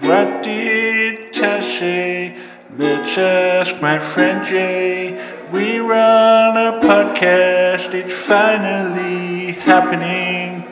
What 0.00 0.42
did 0.42 1.36
I 1.36 1.60
say? 1.78 2.36
Let's 2.76 3.18
ask 3.18 3.80
my 3.82 3.98
friend 4.14 4.46
Jay. 4.46 5.27
We 5.52 5.78
run 5.78 6.56
a 6.58 6.80
podcast, 6.82 7.94
it's 7.94 8.12
finally 8.26 9.52
happening. 9.52 10.62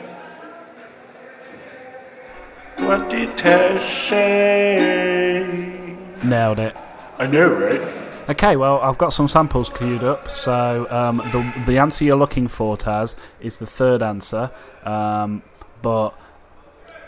What 2.85 3.09
did 3.09 3.41
I 3.41 4.07
say? 4.07 5.97
Nailed 6.23 6.59
it. 6.59 6.75
I 7.17 7.25
know, 7.25 7.47
right? 7.47 7.81
Okay, 8.29 8.55
well, 8.55 8.79
I've 8.81 8.99
got 8.99 9.13
some 9.13 9.27
samples 9.27 9.71
queued 9.71 10.03
up. 10.03 10.29
So 10.29 10.85
um, 10.91 11.23
the 11.31 11.63
the 11.65 11.79
answer 11.79 12.03
you're 12.03 12.15
looking 12.15 12.47
for, 12.47 12.77
Taz, 12.77 13.15
is 13.39 13.57
the 13.57 13.65
third 13.65 14.03
answer. 14.03 14.51
Um, 14.83 15.41
but 15.81 16.11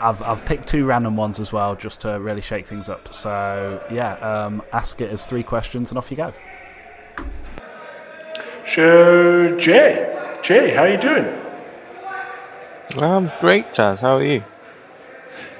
I've 0.00 0.20
I've 0.22 0.44
picked 0.44 0.66
two 0.66 0.86
random 0.86 1.16
ones 1.16 1.38
as 1.38 1.52
well, 1.52 1.76
just 1.76 2.00
to 2.00 2.18
really 2.18 2.40
shake 2.40 2.66
things 2.66 2.88
up. 2.88 3.14
So 3.14 3.80
yeah, 3.92 4.14
um, 4.14 4.60
ask 4.72 5.00
it 5.00 5.10
as 5.10 5.24
three 5.24 5.44
questions, 5.44 5.92
and 5.92 5.98
off 5.98 6.10
you 6.10 6.16
go. 6.16 6.32
So, 8.74 9.56
Jay, 9.58 10.38
Jay, 10.44 10.72
how 10.74 10.84
are 10.84 10.92
you 10.92 11.00
doing? 11.00 11.26
Um, 13.02 13.32
great, 13.40 13.66
Taz. 13.70 14.00
How 14.00 14.16
are 14.16 14.24
you? 14.24 14.44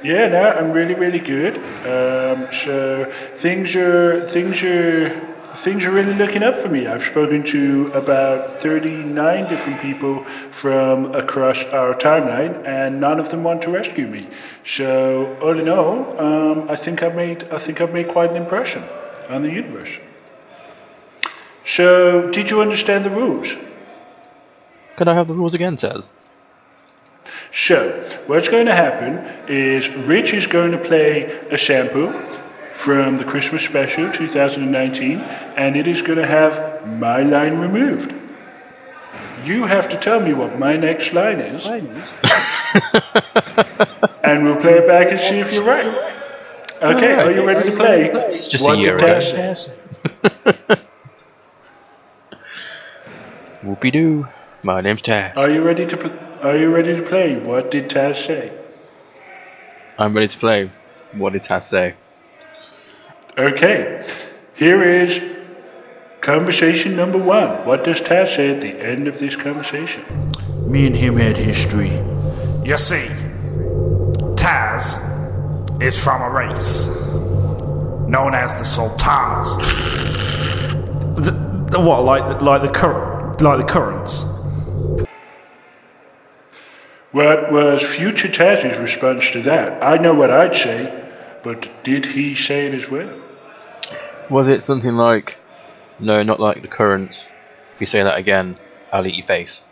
Yeah, 0.04 0.28
no, 0.28 0.42
I'm 0.42 0.70
really, 0.70 0.94
really 0.94 1.18
good. 1.18 1.56
Um, 1.56 2.48
so 2.64 3.12
things 3.42 3.74
are 3.74 4.30
things 4.32 4.62
are 4.62 5.58
things 5.64 5.84
are 5.84 5.90
really 5.90 6.14
looking 6.14 6.44
up 6.44 6.62
for 6.62 6.68
me. 6.68 6.86
I've 6.86 7.02
spoken 7.02 7.44
to 7.46 7.90
about 7.94 8.62
39 8.62 9.48
different 9.48 9.82
people 9.82 10.24
from 10.60 11.12
across 11.14 11.56
our 11.72 11.94
timeline, 11.94 12.64
and 12.64 13.00
none 13.00 13.18
of 13.18 13.30
them 13.30 13.42
want 13.42 13.62
to 13.62 13.70
rescue 13.70 14.06
me. 14.06 14.28
So 14.76 15.36
all 15.42 15.58
in 15.58 15.68
all, 15.68 16.16
um, 16.20 16.70
I 16.70 16.76
think 16.76 17.02
I've 17.02 17.16
made 17.16 17.42
I 17.50 17.58
think 17.64 17.80
I've 17.80 17.92
made 17.92 18.08
quite 18.08 18.30
an 18.30 18.36
impression 18.36 18.84
on 19.28 19.42
the 19.42 19.50
universe. 19.50 19.90
So, 21.66 22.30
did 22.30 22.50
you 22.50 22.60
understand 22.60 23.04
the 23.04 23.10
rules? 23.10 23.48
Could 24.96 25.08
I 25.08 25.14
have 25.14 25.28
the 25.28 25.34
rules 25.34 25.54
again, 25.54 25.76
Taz? 25.76 26.12
So, 27.66 28.22
what's 28.26 28.48
going 28.48 28.66
to 28.66 28.74
happen 28.74 29.18
is 29.52 29.88
Rich 30.06 30.32
is 30.32 30.46
going 30.46 30.72
to 30.72 30.78
play 30.78 31.40
a 31.50 31.58
sample 31.58 32.12
from 32.84 33.18
the 33.18 33.24
Christmas 33.24 33.62
special 33.62 34.12
2019, 34.12 35.18
and 35.18 35.76
it 35.76 35.88
is 35.88 36.00
going 36.02 36.18
to 36.18 36.26
have 36.26 36.86
my 36.86 37.22
line 37.22 37.58
removed. 37.58 38.14
You 39.44 39.64
have 39.64 39.88
to 39.88 39.98
tell 40.00 40.20
me 40.20 40.32
what 40.32 40.58
my 40.58 40.76
next 40.76 41.12
line 41.12 41.40
is, 41.40 41.64
and 44.22 44.44
we'll 44.44 44.60
play 44.60 44.74
it 44.74 44.86
back 44.86 45.10
and 45.10 45.18
see 45.18 45.40
if 45.40 45.52
you're 45.52 45.64
right. 45.64 45.86
Okay, 46.82 47.12
are 47.14 47.32
you 47.32 47.44
ready 47.44 47.70
to 47.70 47.76
play? 47.76 48.10
It's 48.12 48.46
just 48.46 48.66
What 48.66 48.78
a 48.78 48.80
year 48.80 48.96
ago. 48.96 50.76
say? 53.62 53.66
Whoopie 53.68 53.92
doo. 53.92 54.28
My 54.62 54.80
name's 54.80 55.02
Taz. 55.02 55.36
Are 55.36 55.50
you 55.50 55.62
ready 55.62 55.86
to? 55.86 55.96
pl- 55.96 56.18
Are 56.42 56.56
you 56.56 56.70
ready 56.70 56.94
to 56.96 57.02
play? 57.08 57.36
What 57.38 57.70
did 57.70 57.88
Taz 57.88 58.26
say? 58.26 58.52
I'm 59.98 60.14
ready 60.14 60.28
to 60.28 60.38
play. 60.38 60.70
What 61.12 61.32
did 61.32 61.42
Taz 61.42 61.62
say? 61.62 61.94
Okay, 63.38 64.06
here 64.54 65.02
is 65.04 65.18
conversation 66.20 66.94
number 66.96 67.18
one. 67.18 67.64
What 67.66 67.84
does 67.84 67.98
Taz 68.00 68.36
say 68.36 68.50
at 68.50 68.60
the 68.60 68.68
end 68.68 69.08
of 69.08 69.18
this 69.18 69.34
conversation? 69.36 70.30
Me 70.70 70.86
and 70.86 70.96
him 70.96 71.16
had 71.16 71.36
history. 71.36 71.90
You 72.64 72.76
see, 72.76 73.06
Taz 74.36 74.96
is 75.82 75.98
from 76.02 76.20
a 76.22 76.30
race 76.30 76.86
known 78.08 78.34
as 78.34 78.54
the 78.54 78.64
Sultanas. 78.64 79.56
The, 81.24 81.30
the 81.70 81.80
what? 81.80 82.04
Like 82.04 82.28
the, 82.28 82.44
like 82.44 82.62
the 82.62 82.68
cur- 82.68 83.09
like 83.42 83.58
the 83.58 83.72
currents? 83.72 84.24
What 87.12 87.50
was 87.50 87.82
future 87.96 88.28
Taz's 88.28 88.78
response 88.78 89.24
to 89.32 89.42
that? 89.42 89.82
I 89.82 89.96
know 89.96 90.14
what 90.14 90.30
I'd 90.30 90.54
say, 90.54 91.10
but 91.42 91.68
did 91.82 92.06
he 92.06 92.36
say 92.36 92.66
it 92.66 92.74
as 92.74 92.88
well? 92.88 93.20
Was 94.30 94.48
it 94.48 94.62
something 94.62 94.94
like, 94.94 95.40
no, 95.98 96.22
not 96.22 96.38
like 96.38 96.62
the 96.62 96.68
currents? 96.68 97.30
If 97.74 97.80
you 97.80 97.86
say 97.86 98.02
that 98.02 98.16
again, 98.16 98.58
I'll 98.92 99.06
eat 99.06 99.16
your 99.16 99.26
face. 99.26 99.64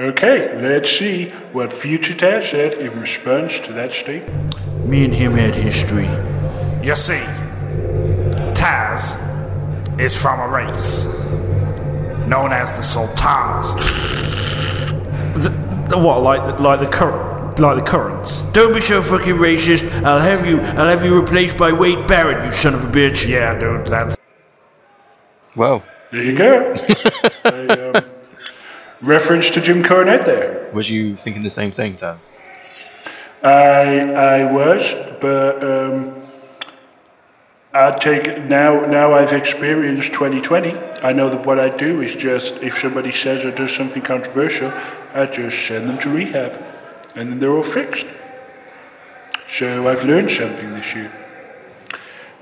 Okay, 0.00 0.56
let's 0.62 0.88
see 0.98 1.28
what 1.52 1.74
future 1.82 2.14
Taz 2.14 2.50
said 2.50 2.74
in 2.74 2.98
response 2.98 3.52
to 3.66 3.72
that 3.74 3.90
statement. 3.92 4.86
Me 4.86 5.04
and 5.04 5.12
him 5.12 5.32
had 5.32 5.54
history. 5.54 6.08
You 6.82 6.94
see, 6.94 7.20
Taz 8.54 9.27
is 9.98 10.16
from 10.20 10.40
a 10.40 10.48
race 10.48 11.04
known 12.26 12.52
as 12.52 12.72
the 12.72 12.82
Sultanas. 12.82 13.74
The, 15.42 15.48
the 15.90 15.98
what? 15.98 16.22
Like 16.22 16.44
the, 16.46 16.62
like 16.62 16.80
the 16.80 16.86
cur- 16.86 17.54
like 17.58 17.76
the 17.82 17.90
currents? 17.90 18.42
Don't 18.52 18.72
be 18.72 18.80
so 18.80 19.02
fucking 19.02 19.34
racist. 19.34 19.90
I'll 20.04 20.20
have 20.20 20.46
you. 20.46 20.60
I'll 20.60 20.88
have 20.88 21.04
you 21.04 21.18
replaced 21.18 21.56
by 21.56 21.72
Wade 21.72 22.06
Barrett. 22.06 22.44
You 22.44 22.50
son 22.52 22.74
of 22.74 22.84
a 22.84 22.86
bitch. 22.88 23.26
Yeah, 23.26 23.58
dude, 23.58 23.86
that's 23.86 24.16
Well, 25.56 25.82
There 26.12 26.22
you 26.22 26.36
go. 26.38 26.74
a, 27.44 27.96
um, 27.98 28.04
reference 29.02 29.50
to 29.50 29.60
Jim 29.60 29.82
Cornette 29.82 30.24
there. 30.26 30.70
was 30.72 30.88
you 30.90 31.16
thinking 31.16 31.42
the 31.42 31.50
same 31.50 31.72
thing, 31.72 31.94
Taz? 31.96 32.20
I 33.42 34.12
I 34.12 34.52
was, 34.52 35.16
but 35.20 35.62
um, 35.64 36.27
I 37.72 37.98
take 37.98 38.44
now. 38.44 38.86
Now 38.86 39.14
I've 39.14 39.32
experienced 39.32 40.12
2020. 40.14 40.70
I 40.70 41.12
know 41.12 41.28
that 41.28 41.44
what 41.44 41.58
I 41.60 41.76
do 41.76 42.00
is 42.00 42.14
just 42.20 42.54
if 42.62 42.78
somebody 42.80 43.12
says 43.12 43.44
or 43.44 43.50
does 43.50 43.74
something 43.76 44.02
controversial, 44.02 44.70
I 44.70 45.26
just 45.26 45.56
send 45.68 45.88
them 45.88 45.98
to 46.00 46.08
rehab, 46.08 46.52
and 47.14 47.30
then 47.30 47.38
they're 47.38 47.54
all 47.54 47.70
fixed. 47.70 48.06
So 49.58 49.86
I've 49.86 50.04
learned 50.04 50.30
something 50.30 50.72
this 50.74 50.94
year. 50.94 51.12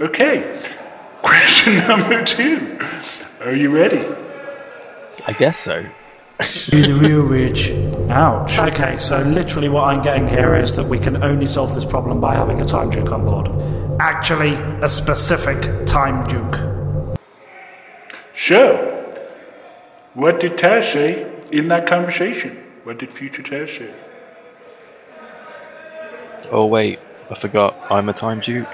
Okay, 0.01 0.77
question 1.23 1.77
number 1.77 2.25
two. 2.25 2.79
Are 3.41 3.55
you 3.55 3.71
ready? 3.71 4.05
I 5.27 5.33
guess 5.33 5.59
so. 5.59 5.85
You're 6.71 6.87
the 6.87 6.95
real 6.95 7.23
rich. 7.23 7.73
Ouch. 8.11 8.59
Okay, 8.59 8.97
so 8.99 9.23
literally 9.23 9.71
what 9.71 9.85
I'm 9.85 10.03
getting 10.03 10.29
here 10.29 10.55
is 10.55 10.75
that 10.77 10.85
we 10.85 10.99
can 10.99 11.23
only 11.25 11.47
solve 11.47 11.75
this 11.75 11.85
problem 11.85 12.21
by 12.21 12.35
having 12.35 12.61
a 12.61 12.65
time 12.65 12.91
juke 12.91 13.11
on 13.11 13.25
board. 13.25 13.49
Actually 14.01 14.55
a 14.83 14.89
specific 14.89 15.87
time 15.87 16.27
Duke. 16.27 17.17
So, 18.39 19.17
what 20.15 20.41
did 20.41 20.53
Taz 20.53 20.93
say 20.93 21.27
in 21.51 21.69
that 21.69 21.89
conversation? 21.89 22.63
What 22.85 22.99
did 22.99 23.13
future 23.13 23.43
Taz 23.43 23.79
say? 23.79 23.95
Oh, 26.53 26.67
wait, 26.67 26.99
I 27.31 27.35
forgot. 27.35 27.77
I'm 27.91 28.09
a 28.09 28.13
time 28.13 28.41
duke. 28.41 28.69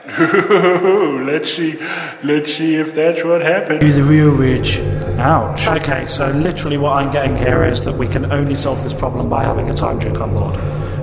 let's 0.08 1.54
see. 1.56 1.76
Let's 2.24 2.56
see 2.56 2.74
if 2.76 2.94
that's 2.94 3.22
what 3.22 3.42
happened. 3.42 3.82
You're 3.82 3.92
the 3.92 4.02
real 4.02 4.30
rich. 4.30 4.78
Ouch. 5.18 5.66
Okay, 5.66 6.06
so 6.06 6.30
literally 6.30 6.78
what 6.78 6.92
I'm 6.92 7.10
getting 7.10 7.36
here 7.36 7.64
is 7.64 7.84
that 7.84 7.94
we 7.96 8.08
can 8.08 8.32
only 8.32 8.56
solve 8.56 8.82
this 8.82 8.94
problem 8.94 9.28
by 9.28 9.44
having 9.44 9.68
a 9.68 9.74
time 9.74 10.00
juke 10.00 10.20
on 10.20 10.32
board. 10.32 10.56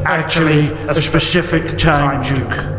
Actually, 0.05 0.71
a 0.89 0.95
specific 0.95 1.77
time 1.77 2.23
juke. 2.23 2.77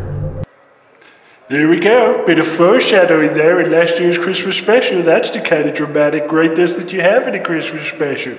There 1.49 1.69
we 1.69 1.79
go. 1.79 2.25
Bit 2.27 2.37
of 2.37 2.57
foreshadowing 2.57 3.33
there 3.33 3.61
in 3.61 3.71
last 3.71 3.99
year's 3.99 4.17
Christmas 4.17 4.57
special. 4.57 5.03
That's 5.03 5.31
the 5.31 5.41
kind 5.41 5.69
of 5.69 5.75
dramatic 5.75 6.27
greatness 6.27 6.73
that 6.75 6.91
you 6.91 6.99
have 7.01 7.27
in 7.27 7.35
a 7.35 7.43
Christmas 7.43 7.87
special. 7.95 8.37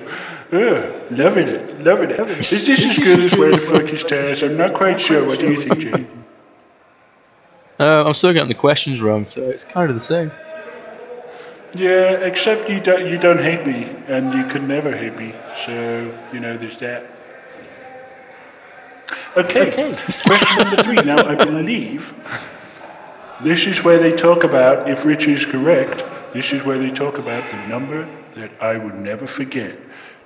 Ugh, 0.53 1.13
loving 1.13 1.49
it, 1.49 1.81
loving 1.81 2.11
it. 2.11 2.21
Is 2.39 2.51
this 2.51 2.69
as 2.69 2.99
good 2.99 3.21
as 3.21 3.39
Where 3.39 3.53
the 3.53 3.59
Fuck 3.59 3.89
is 3.89 4.05
Taz? 4.05 4.43
I'm 4.43 4.59
not 4.59 4.75
quite 4.75 5.01
sure. 5.01 5.25
What 5.25 5.41
do 5.41 5.51
you 5.51 5.67
think, 5.67 5.81
Jay? 5.81 6.20
Uh, 7.81 8.05
I'm 8.05 8.13
still 8.13 8.35
getting 8.35 8.49
the 8.49 8.55
questions 8.55 9.01
wrong, 9.01 9.25
so 9.25 9.49
it's 9.49 9.65
kind 9.65 9.89
of 9.89 9.97
the 9.97 10.03
same. 10.03 10.31
Yeah, 11.75 12.27
except 12.27 12.69
you 12.69 12.79
don't, 12.79 13.07
you 13.07 13.17
don't 13.17 13.43
hate 13.43 13.67
me, 13.67 13.85
and 14.07 14.35
you 14.35 14.53
could 14.53 14.69
never 14.69 14.95
hate 14.95 15.17
me. 15.17 15.35
So, 15.65 16.19
you 16.31 16.41
know, 16.41 16.59
there's 16.59 16.79
that. 16.81 17.07
Okay, 19.37 19.69
okay. 19.69 19.97
question 20.27 20.59
number 20.59 20.83
three. 20.83 20.97
Now, 20.97 21.27
I 21.27 21.35
believe 21.37 22.05
this 23.45 23.67
is 23.67 23.83
where 23.83 23.99
they 23.99 24.15
talk 24.15 24.45
about, 24.45 24.91
if 24.91 25.03
Rich 25.07 25.27
is 25.27 25.47
correct, 25.47 26.03
this 26.35 26.53
is 26.53 26.63
where 26.65 26.79
they 26.79 26.91
talk 26.91 27.17
about 27.17 27.51
the 27.51 27.67
number 27.67 28.05
that 28.37 28.51
I 28.61 28.77
would 28.77 28.97
never 28.97 29.27
forget. 29.27 29.79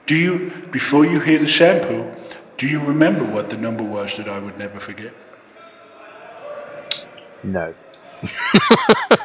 Do 0.06 0.16
you, 0.16 0.50
before 0.72 1.06
you 1.06 1.20
hear 1.20 1.38
the 1.38 1.48
sample, 1.48 2.12
do 2.58 2.66
you 2.66 2.80
remember 2.80 3.24
what 3.24 3.50
the 3.50 3.56
number 3.56 3.84
was 3.84 4.10
that 4.16 4.28
I 4.28 4.40
would 4.40 4.58
never 4.58 4.80
forget? 4.80 5.12
No. 7.44 7.74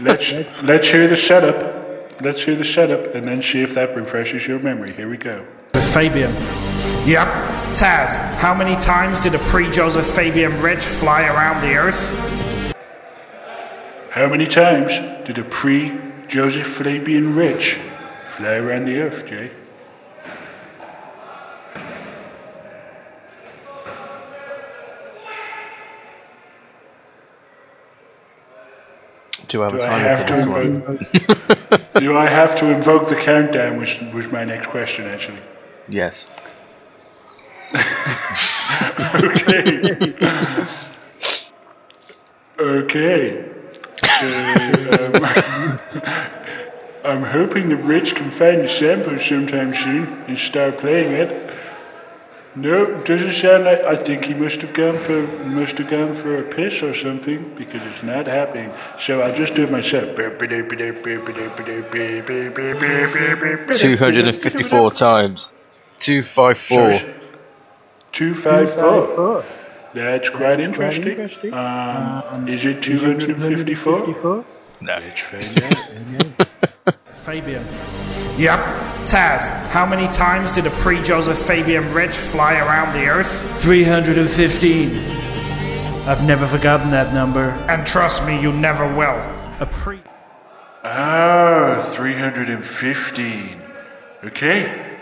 Let's 0.01 0.63
let's 0.63 0.87
hear 0.87 1.07
the 1.07 1.15
setup. 1.15 2.21
Let's 2.21 2.43
hear 2.43 2.57
the 2.57 2.65
setup, 2.65 3.15
and 3.15 3.25
then 3.25 3.41
see 3.41 3.61
if 3.61 3.73
that 3.75 3.95
refreshes 3.95 4.45
your 4.45 4.59
memory. 4.59 4.93
Here 4.93 5.09
we 5.09 5.15
go. 5.15 5.47
Fabian. 5.73 6.31
Yep. 7.07 7.27
Taz, 7.73 8.17
how 8.37 8.53
many 8.53 8.75
times 8.75 9.21
did 9.21 9.35
a 9.35 9.39
pre 9.39 9.71
Joseph 9.71 10.05
Fabian 10.05 10.61
Rich 10.61 10.83
fly 10.83 11.23
around 11.27 11.61
the 11.61 11.75
earth? 11.75 12.09
How 14.11 14.27
many 14.27 14.47
times 14.47 14.91
did 15.25 15.37
a 15.37 15.45
pre 15.45 15.97
Joseph 16.27 16.67
Fabian 16.77 17.35
Rich 17.35 17.77
fly 18.35 18.55
around 18.55 18.85
the 18.85 18.97
earth, 18.97 19.25
Jay? 19.27 19.51
Do 29.49 29.63
I 29.63 29.71
have 29.71 29.79
Do 29.79 29.85
I 29.85 29.89
timer 29.89 30.15
for 30.17 30.23
to 30.27 30.33
this 30.33 30.45
one? 30.47 30.61
invoke- 30.61 31.93
Do 31.99 32.17
I 32.17 32.29
have 32.29 32.55
to 32.59 32.65
invoke 32.71 33.09
the 33.09 33.15
countdown? 33.25 33.77
Was 33.79 33.89
was 34.13 34.31
my 34.31 34.45
next 34.45 34.67
question 34.69 35.05
actually. 35.05 35.41
Yes. 35.89 36.31
Okay. 39.19 39.85
okay. 42.59 43.45
So, 44.03 44.25
um, 45.15 45.79
I'm 47.05 47.23
hoping 47.23 47.69
that 47.69 47.83
Rich 47.85 48.13
can 48.15 48.31
find 48.37 48.61
the 48.61 48.75
sample 48.79 49.17
sometime 49.27 49.73
soon 49.83 50.07
and 50.27 50.37
start 50.49 50.79
playing 50.79 51.11
it. 51.13 51.29
No, 52.55 53.03
doesn't 53.03 53.35
sound 53.41 53.65
like. 53.65 53.79
I 53.81 54.03
think 54.03 54.25
he 54.25 54.33
must 54.33 54.57
have 54.61 54.73
gone 54.73 54.97
for 55.05 55.21
must 55.45 55.77
have 55.77 55.89
gone 55.89 56.15
for 56.21 56.39
a 56.39 56.43
piss 56.55 56.81
or 56.81 56.95
something 56.95 57.53
because 57.55 57.81
it's 57.83 58.03
not 58.03 58.25
happening. 58.25 58.71
So 59.05 59.21
I'll 59.21 59.37
just 59.37 59.53
do 59.53 59.63
it 59.65 59.71
myself. 59.71 60.15
254 63.71 64.91
times. 64.91 65.61
254. 65.99 67.19
Two 68.11 68.33
five 68.35 68.73
four. 68.73 69.45
That's 69.93 70.29
quite 70.29 70.59
interesting. 70.59 71.53
Um, 71.53 72.47
is 72.47 72.65
it 72.65 72.81
two 72.81 72.97
hundred 72.97 73.29
and 73.37 73.57
fifty-four? 73.57 74.45
No. 74.81 74.99
Let's 74.99 75.21
find 75.21 75.63
out. 75.63 76.97
Fabian. 77.13 78.08
Yep. 78.39 78.59
Taz, 79.05 79.49
how 79.67 79.85
many 79.85 80.07
times 80.07 80.55
did 80.55 80.65
a 80.65 80.69
pre 80.71 81.03
Joseph 81.03 81.37
Fabian 81.37 81.93
Rich 81.93 82.15
fly 82.15 82.53
around 82.53 82.93
the 82.93 83.05
earth? 83.05 83.29
315. 83.61 84.95
I've 86.07 86.25
never 86.25 86.47
forgotten 86.47 86.89
that 86.91 87.13
number. 87.13 87.49
And 87.67 87.85
trust 87.85 88.25
me, 88.25 88.41
you 88.41 88.53
never 88.53 88.85
will. 88.95 89.19
A 89.59 89.67
pre. 89.69 89.99
Ah, 90.85 91.91
315. 91.97 93.61
Okay. 94.23 94.97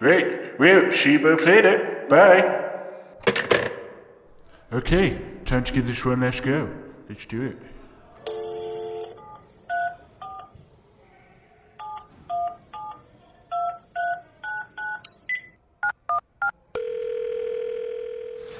Right. 0.00 0.58
Well, 0.58 0.90
Sheba 0.90 1.36
played 1.36 1.64
it. 1.64 2.08
Bye. 2.08 2.64
Okay, 4.72 5.20
time 5.44 5.62
to 5.62 5.72
give 5.72 5.86
this 5.86 6.04
one 6.04 6.20
let's 6.20 6.40
go. 6.40 6.68
Let's 7.08 7.26
do 7.26 7.42
it. 7.42 7.75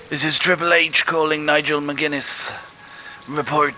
This 0.08 0.22
is 0.22 0.38
Triple 0.38 0.72
H 0.72 1.04
calling 1.04 1.44
Nigel 1.44 1.80
McGuinness. 1.80 2.28
Report. 3.26 3.74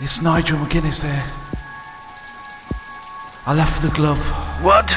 It's 0.00 0.20
Nigel 0.20 0.58
McGuinness 0.58 1.00
there. 1.00 1.22
I 3.46 3.54
left 3.54 3.82
the 3.82 3.90
glove. 3.90 4.18
What? 4.64 4.90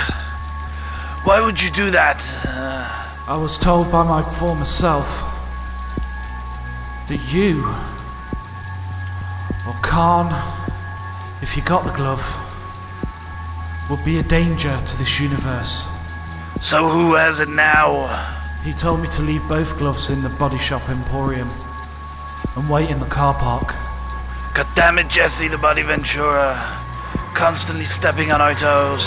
Why 1.26 1.40
would 1.40 1.62
you 1.62 1.70
do 1.70 1.92
that? 1.92 2.18
Uh, 2.44 3.32
I 3.32 3.38
was 3.38 3.60
told 3.60 3.92
by 3.92 4.04
my 4.04 4.24
former 4.24 4.66
self 4.66 5.08
that 7.08 7.22
you, 7.32 7.64
or 9.68 9.80
Khan, 9.84 10.34
if 11.44 11.56
you 11.56 11.62
got 11.62 11.86
the 11.86 11.92
glove, 11.92 12.26
would 13.92 14.04
be 14.04 14.18
a 14.18 14.24
danger 14.24 14.76
to 14.88 14.98
this 14.98 15.20
universe. 15.20 15.88
so 16.64 16.90
who 16.90 17.14
has 17.14 17.40
it 17.40 17.50
now? 17.50 18.37
He 18.68 18.74
told 18.74 19.00
me 19.00 19.08
to 19.08 19.22
leave 19.22 19.48
both 19.48 19.78
gloves 19.78 20.10
in 20.10 20.22
the 20.22 20.28
body 20.28 20.58
shop 20.58 20.90
emporium 20.90 21.50
and 22.58 22.70
wait 22.70 22.90
in 22.90 23.00
the 23.00 23.06
car 23.06 23.34
park. 23.34 23.74
God 24.54 24.68
damn 24.76 25.00
it, 25.00 25.08
Jesse 25.08 25.48
the 25.48 25.58
Body 25.58 25.84
Ventura. 25.84 26.54
Constantly 27.34 27.86
stepping 27.86 28.30
on 28.34 28.42
our 28.42 28.54
toes. 28.56 29.06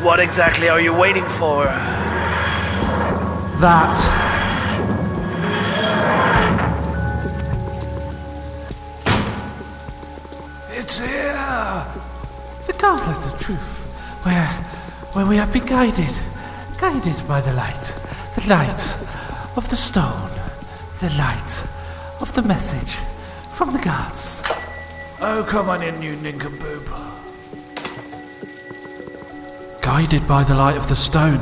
What 0.00 0.20
exactly 0.20 0.68
are 0.68 0.80
you 0.80 0.94
waiting 0.94 1.24
for? 1.40 1.64
That. 3.58 3.98
It's 10.70 11.00
here! 11.00 11.84
The 12.68 12.74
gauntlet 12.74 13.26
of 13.26 13.40
truth, 13.40 13.86
where, 14.24 14.46
where 15.14 15.26
we 15.26 15.36
have 15.36 15.52
been 15.52 15.66
guided, 15.66 16.16
guided 16.78 17.26
by 17.26 17.40
the 17.40 17.52
light, 17.52 18.05
light 18.46 18.96
of 19.56 19.68
the 19.70 19.76
stone, 19.76 20.30
the 21.00 21.10
light 21.18 21.66
of 22.20 22.32
the 22.34 22.42
message 22.42 22.94
from 23.54 23.72
the 23.72 23.78
gods. 23.78 24.42
Oh, 25.20 25.44
come 25.48 25.68
on 25.68 25.82
in, 25.82 26.00
you 26.00 26.14
nincompoop. 26.16 26.88
Guided 29.80 30.28
by 30.28 30.44
the 30.44 30.54
light 30.54 30.76
of 30.76 30.88
the 30.88 30.94
stone. 30.94 31.40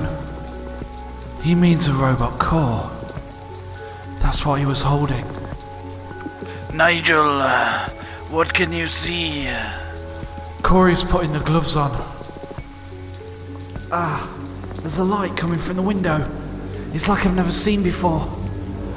He 1.42 1.54
means 1.54 1.88
a 1.88 1.92
robot 1.92 2.38
core. 2.38 2.90
That's 4.20 4.46
what 4.46 4.58
he 4.58 4.66
was 4.66 4.80
holding. 4.80 5.26
Nigel, 6.72 7.42
uh, 7.42 7.88
what 8.30 8.54
can 8.54 8.72
you 8.72 8.88
see? 8.88 9.48
Corey's 10.62 11.04
putting 11.04 11.32
the 11.32 11.40
gloves 11.40 11.76
on. 11.76 11.90
Ah, 13.92 14.32
there's 14.80 14.98
a 14.98 15.04
light 15.04 15.36
coming 15.36 15.58
from 15.58 15.76
the 15.76 15.82
window. 15.82 16.43
It's 16.94 17.08
like 17.08 17.26
I've 17.26 17.34
never 17.34 17.50
seen 17.50 17.82
before. 17.82 18.20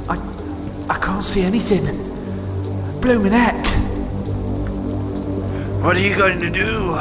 I, 0.08 0.20
I 0.88 1.00
can't 1.00 1.24
see 1.24 1.42
anything. 1.42 1.86
Blooming 3.02 3.32
heck. 3.32 3.66
What 5.84 5.96
are 5.96 6.00
you 6.00 6.16
going 6.16 6.40
to 6.40 6.50
do? 6.52 6.94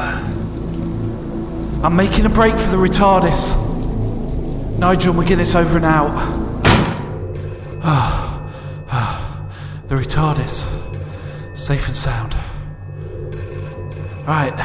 I'm 1.85 1.95
making 1.95 2.25
a 2.25 2.31
break 2.31 2.55
for 2.55 2.71
the 2.71 2.79
retardis. 2.79 3.55
Nigel 4.79 5.13
McGuinness 5.13 5.55
over 5.55 5.77
and 5.77 5.85
out. 5.85 6.43
The 9.89 9.95
retardis. 9.95 10.67
Safe 11.57 11.87
and 11.87 11.95
sound. 11.95 12.35
Right. 14.27 14.59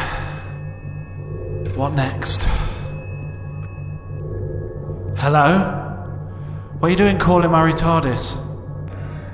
What 1.75 1.93
next? 1.93 2.45
Hello? 5.15 5.80
What 6.81 6.87
are 6.87 6.91
you 6.93 6.97
doing 6.97 7.19
calling 7.19 7.51
my 7.51 7.71
retardis? 7.71 8.37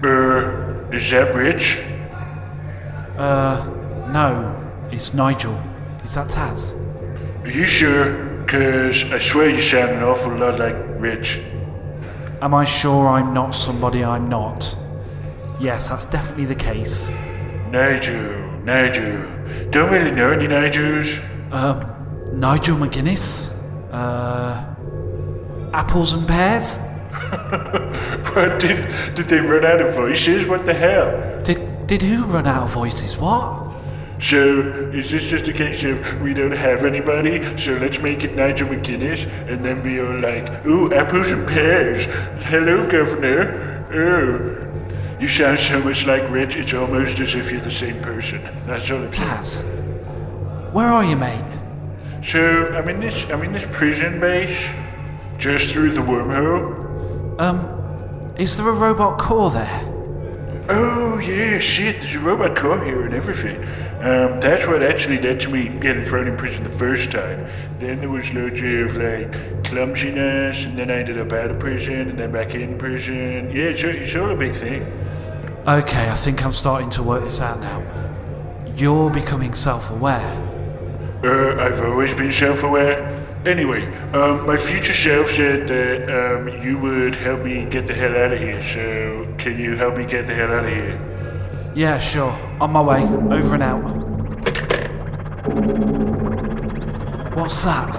Uh, 0.04 0.94
is 0.94 1.10
that 1.12 1.34
Rich? 1.34 1.78
Uh, 3.18 3.66
no. 4.12 4.90
It's 4.92 5.14
Nigel. 5.14 5.58
Is 6.04 6.16
that 6.16 6.28
Taz? 6.28 6.74
Are 7.46 7.50
you 7.50 7.66
sure? 7.66 8.44
Cause 8.50 9.02
I 9.14 9.20
swear 9.32 9.50
you 9.50 9.62
sound 9.62 9.92
an 9.92 10.04
awful 10.04 10.38
lot 10.38 10.60
like 10.60 10.76
Rich. 11.00 11.40
Am 12.42 12.54
I 12.54 12.66
sure 12.66 13.08
I'm 13.08 13.34
not 13.34 13.56
somebody 13.56 14.04
I'm 14.04 14.28
not? 14.28 14.76
Yes, 15.62 15.88
that's 15.88 16.06
definitely 16.06 16.48
the 16.48 16.56
case. 16.56 17.08
Nigel, 17.72 18.60
Nigel. 18.66 19.70
Don't 19.72 19.90
really 19.90 20.12
know 20.12 20.32
any 20.32 20.48
Nigels. 20.50 21.54
Um, 21.54 22.38
Nigel 22.38 22.76
McGuinness? 22.76 23.54
Uh, 23.90 24.76
apples 25.74 26.12
and 26.12 26.28
pears? 26.28 26.78
What 28.36 28.60
did 28.60 29.16
did 29.16 29.30
they 29.30 29.40
run 29.40 29.66
out 29.66 29.82
of 29.82 29.96
voices? 29.96 30.48
What 30.48 30.66
the 30.66 30.74
hell? 30.74 31.42
Did 31.44 31.88
did 31.88 32.02
who 32.02 32.26
run 32.26 32.46
out 32.46 32.64
of 32.64 32.72
voices? 32.72 33.18
What? 33.18 33.68
So 34.22 34.92
is 34.94 35.10
this 35.12 35.24
just 35.24 35.48
a 35.48 35.54
case 35.54 35.84
of 35.84 36.22
we 36.22 36.34
don't 36.34 36.52
have 36.52 36.84
anybody, 36.86 37.40
so 37.64 37.74
let's 37.74 38.00
make 38.00 38.24
it 38.24 38.36
Nigel 38.36 38.68
McGuinness, 38.68 39.26
and 39.50 39.64
then 39.64 39.82
be 39.84 40.00
all 40.00 40.20
like, 40.20 40.66
ooh, 40.66 40.92
apples 40.94 41.28
and 41.28 41.48
pears. 41.48 42.06
Hello, 42.46 42.90
Governor. 42.90 43.86
Oh, 43.94 45.20
you 45.22 45.28
sound 45.28 45.60
so 45.60 45.80
much 45.80 46.06
like 46.06 46.30
Rich. 46.30 46.56
It's 46.56 46.74
almost 46.74 47.20
as 47.20 47.30
if 47.34 47.52
you're 47.52 47.62
the 47.62 47.72
same 47.72 48.02
person. 48.02 48.42
That's 48.66 48.90
all. 48.92 49.04
I'm 49.04 49.14
saying. 49.14 49.28
Taz, 49.28 50.74
where 50.74 50.88
are 50.88 51.06
you, 51.06 51.16
mate? 51.16 51.46
So 52.32 52.40
I'm 52.40 52.90
in 52.90 53.00
this 53.00 53.16
I'm 53.32 53.42
in 53.44 53.54
this 53.54 53.66
prison 53.78 54.20
base, 54.20 54.60
just 55.40 55.72
through 55.74 55.94
the 55.94 56.02
wormhole. 56.02 56.87
Um, 57.40 58.34
is 58.38 58.58
there 58.58 58.68
a 58.68 58.74
robot 58.74 59.20
core 59.20 59.52
there? 59.52 59.84
Oh, 60.70 61.18
yeah, 61.20 61.60
shit, 61.60 62.02
there's 62.02 62.16
a 62.16 62.20
robot 62.20 62.58
core 62.58 62.84
here 62.84 63.06
and 63.06 63.14
everything. 63.14 63.58
Um, 63.98 64.40
that's 64.40 64.68
what 64.68 64.84
actually 64.84 65.20
led 65.22 65.40
to 65.42 65.50
me 65.50 65.70
getting 65.80 66.04
thrown 66.06 66.28
in 66.28 66.38
prison 66.38 66.64
the 66.64 66.78
first 66.78 67.12
time. 67.12 67.48
Then 67.80 68.00
there 68.00 68.10
was 68.10 68.26
loads 68.30 68.56
of, 68.56 68.96
like, 68.96 69.64
clumsiness, 69.66 70.58
and 70.58 70.78
then 70.78 70.92
I 70.92 71.00
ended 71.00 71.20
up 71.20 71.32
out 71.32 71.52
of 71.52 71.60
prison, 71.60 72.10
and 72.10 72.20
then 72.20 72.32
back 72.32 72.54
in 72.54 72.78
prison. 72.78 73.52
Yeah, 73.52 73.70
it's, 73.70 73.82
it's 73.84 74.16
all 74.16 74.32
a 74.32 74.36
big 74.36 74.54
thing. 74.54 74.84
Okay, 75.68 76.10
I 76.10 76.16
think 76.16 76.44
I'm 76.44 76.52
starting 76.52 76.90
to 76.92 77.04
work 77.04 77.24
this 77.24 77.42
out 77.42 77.60
now. 77.60 77.84
You're 78.76 79.10
becoming 79.10 79.54
self 79.54 79.90
aware. 79.90 80.44
Uh, 81.24 81.56
I've 81.60 81.84
always 81.84 82.16
been 82.16 82.32
self-aware. 82.32 83.17
Anyway, 83.48 83.82
um, 84.12 84.46
my 84.46 84.58
future 84.58 84.94
self 84.94 85.26
said 85.30 85.70
that 85.70 86.04
um, 86.12 86.50
you 86.62 86.78
would 86.80 87.16
help 87.16 87.42
me 87.46 87.66
get 87.72 87.88
the 87.88 87.94
hell 87.94 88.12
out 88.12 88.34
of 88.34 88.40
here. 88.40 88.62
So, 88.74 89.26
can 89.42 89.58
you 89.58 89.78
help 89.78 89.96
me 89.96 90.06
get 90.06 90.28
the 90.28 90.36
hell 90.36 90.52
out 90.52 90.66
of 90.66 90.70
here? 90.70 91.72
Yeah, 91.74 91.98
sure. 91.98 92.34
On 92.60 92.74
my 92.74 92.82
way. 92.82 93.04
Over 93.04 93.54
and 93.54 93.64
out. 93.64 93.84
What's 97.38 97.64
that? 97.64 97.96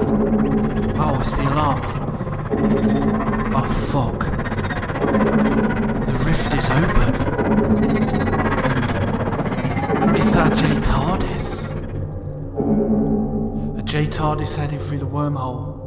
Oh, 0.98 1.18
it's 1.22 1.34
the 1.34 1.50
alarm. 1.50 1.80
Oh, 3.56 3.68
fuck. 3.88 4.20
The 6.06 6.12
rift 6.26 6.52
is 6.52 6.68
open. 6.68 7.14
Is 10.14 10.32
that 10.34 10.54
J 10.54 10.66
TARDIS? 10.74 11.77
J 13.88 14.04
TARDIS 14.04 14.54
heading 14.54 14.78
through 14.78 14.98
the 14.98 15.06
wormhole. 15.06 15.78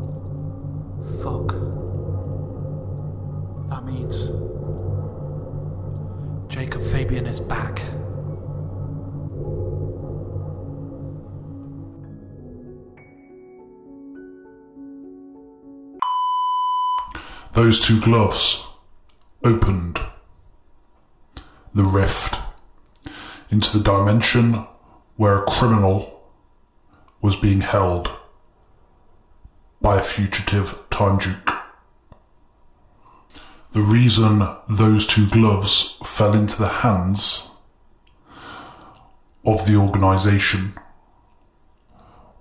Fuck. 1.22 1.50
That 3.70 3.86
means 3.86 4.32
Jacob 6.52 6.82
Fabian 6.82 7.28
is 7.28 7.40
back. 7.40 7.80
Those 17.54 17.80
two 17.80 18.02
gloves 18.02 18.66
opened 19.44 20.00
the 21.76 21.84
rift 21.84 22.36
into 23.52 23.78
the 23.78 23.84
dimension 23.84 24.66
where 25.18 25.44
a 25.44 25.52
criminal 25.52 26.21
was 27.22 27.36
being 27.36 27.62
held 27.62 28.12
by 29.82 29.98
a 29.98 30.04
fugitive 30.04 30.84
time 30.90 31.18
duke. 31.18 31.54
The 33.74 33.82
reason 33.82 34.48
those 34.70 35.08
two 35.08 35.28
gloves 35.28 35.98
fell 36.04 36.34
into 36.34 36.58
the 36.58 36.68
hands 36.68 37.52
of 39.46 39.66
the 39.66 39.76
organization 39.76 40.78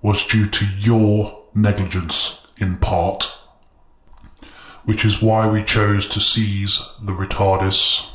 was 0.02 0.26
due 0.26 0.48
to 0.48 0.64
your 0.64 1.44
negligence 1.54 2.40
in 2.56 2.76
part, 2.78 3.38
which 4.84 5.04
is 5.04 5.22
why 5.22 5.48
we 5.48 5.62
chose 5.62 6.08
to 6.08 6.20
seize 6.20 6.82
the 7.00 7.12
retardis 7.12 8.06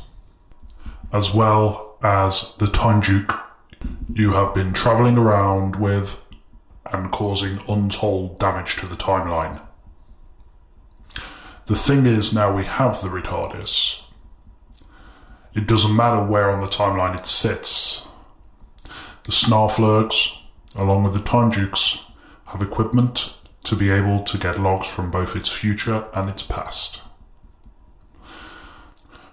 as 1.12 1.32
well 1.32 1.98
as 2.02 2.54
the 2.58 2.66
time 2.66 3.00
duke 3.00 3.34
you 4.12 4.32
have 4.32 4.54
been 4.54 4.72
travelling 4.72 5.16
around 5.16 5.76
with 5.76 6.22
and 6.96 7.12
causing 7.12 7.60
untold 7.68 8.38
damage 8.38 8.76
to 8.76 8.86
the 8.86 8.96
timeline. 8.96 9.60
The 11.66 11.76
thing 11.76 12.06
is, 12.06 12.32
now 12.32 12.54
we 12.54 12.64
have 12.64 13.02
the 13.02 13.08
retardis. 13.08 14.04
It 15.54 15.66
doesn't 15.66 15.96
matter 15.96 16.22
where 16.22 16.50
on 16.50 16.60
the 16.60 16.66
timeline 16.66 17.18
it 17.18 17.26
sits. 17.26 18.06
The 19.24 19.32
Snarflurks, 19.32 20.38
along 20.76 21.04
with 21.04 21.14
the 21.14 21.20
Time 21.20 21.50
Dukes, 21.50 22.04
have 22.46 22.62
equipment 22.62 23.34
to 23.64 23.74
be 23.74 23.90
able 23.90 24.22
to 24.22 24.38
get 24.38 24.60
logs 24.60 24.86
from 24.86 25.10
both 25.10 25.34
its 25.34 25.50
future 25.50 26.04
and 26.14 26.30
its 26.30 26.44
past. 26.44 27.00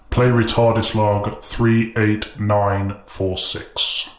Play 0.10 0.28
retardis 0.28 0.95
log 0.95 1.43
38946. 1.43 4.10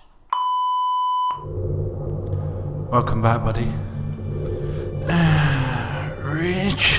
Welcome 2.95 3.23
back, 3.23 3.43
buddy. 3.43 3.65
Rich. 6.23 6.99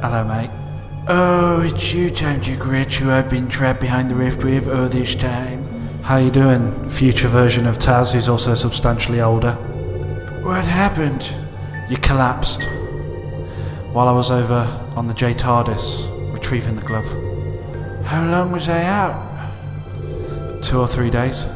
Hello, 0.00 0.24
mate. 0.24 0.50
Oh, 1.06 1.62
it's 1.64 1.94
you, 1.94 2.10
Time 2.10 2.40
Duke 2.40 2.66
Rich, 2.66 2.96
who 2.96 3.12
I've 3.12 3.30
been 3.30 3.48
trapped 3.48 3.80
behind 3.80 4.10
the 4.10 4.16
rift 4.16 4.42
with 4.42 4.66
all 4.66 4.88
this 4.88 5.14
time. 5.14 5.64
How 6.02 6.16
you 6.16 6.32
doing, 6.32 6.90
future 6.90 7.28
version 7.28 7.64
of 7.64 7.78
Taz, 7.78 8.12
who's 8.12 8.28
also 8.28 8.56
substantially 8.56 9.20
older? 9.20 9.52
What 10.42 10.64
happened? 10.64 11.32
You 11.88 11.96
collapsed. 11.98 12.64
While 13.92 14.08
I 14.08 14.12
was 14.12 14.32
over 14.32 14.64
on 14.96 15.06
the 15.06 15.14
J 15.14 15.32
TARDIS, 15.32 16.34
retrieving 16.34 16.74
the 16.74 16.82
glove. 16.82 17.06
How 18.04 18.28
long 18.28 18.50
was 18.50 18.68
I 18.68 18.82
out? 18.82 20.60
Two 20.60 20.80
or 20.80 20.88
three 20.88 21.08
days. 21.08 21.46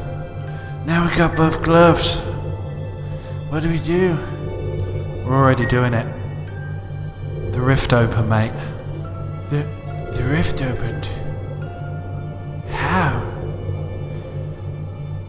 Now 0.85 1.09
we 1.09 1.17
got 1.17 1.35
both 1.35 1.61
gloves. 1.61 2.21
What 3.49 3.63
do 3.63 3.69
we 3.69 3.79
do? 3.79 4.17
We're 5.25 5.33
already 5.33 5.65
doing 5.65 5.93
it. 5.93 6.05
The 7.53 7.61
rift 7.61 7.93
opened, 7.93 8.29
mate. 8.29 8.51
The 9.49 9.65
the 10.11 10.23
rift 10.23 10.61
opened. 10.61 11.05
How? 12.69 13.23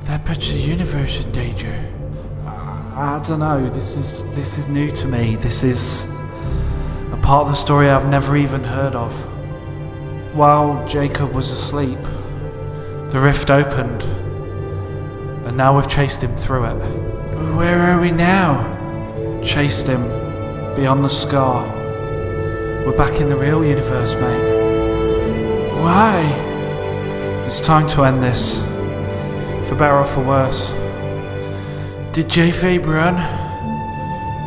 That 0.02 0.24
puts 0.24 0.48
the 0.50 0.59
universe 0.59 1.20
in 1.20 1.31
danger. 1.31 1.72
I 2.44 3.22
don't 3.24 3.38
know. 3.38 3.70
This 3.70 3.96
is 3.96 4.24
this 4.35 4.59
is 4.59 4.66
new 4.66 4.90
to 4.90 5.07
me. 5.07 5.37
This 5.37 5.62
is 5.62 6.07
a 7.12 7.18
part 7.22 7.46
of 7.46 7.50
the 7.50 7.54
story 7.54 7.88
I've 7.88 8.09
never 8.09 8.37
even 8.37 8.64
heard 8.64 8.96
of. 8.96 9.12
While 10.35 10.85
Jacob 10.88 11.33
was 11.33 11.52
asleep, 11.52 12.02
the 13.11 13.20
rift 13.20 13.48
opened, 13.52 14.02
and 15.46 15.57
now 15.57 15.76
we've 15.76 15.88
chased 15.88 16.24
him 16.24 16.35
through 16.35 16.64
it. 16.64 17.28
Where 17.38 17.81
are 17.81 18.01
we 18.01 18.11
now? 18.11 19.40
Chased 19.44 19.87
him 19.87 20.03
beyond 20.74 21.05
the 21.05 21.09
scar. 21.09 21.66
We're 22.85 22.96
back 22.96 23.20
in 23.20 23.29
the 23.29 23.37
real 23.37 23.64
universe, 23.64 24.14
mate. 24.14 25.72
Why? 25.81 26.20
It's 27.46 27.61
time 27.61 27.87
to 27.88 28.03
end 28.03 28.24
this. 28.24 28.59
For 29.68 29.77
better 29.77 29.98
or 29.98 30.05
for 30.05 30.24
worse. 30.24 30.72
Did 32.12 32.29
J 32.29 32.51
Fabe 32.51 32.87
run? 32.87 33.16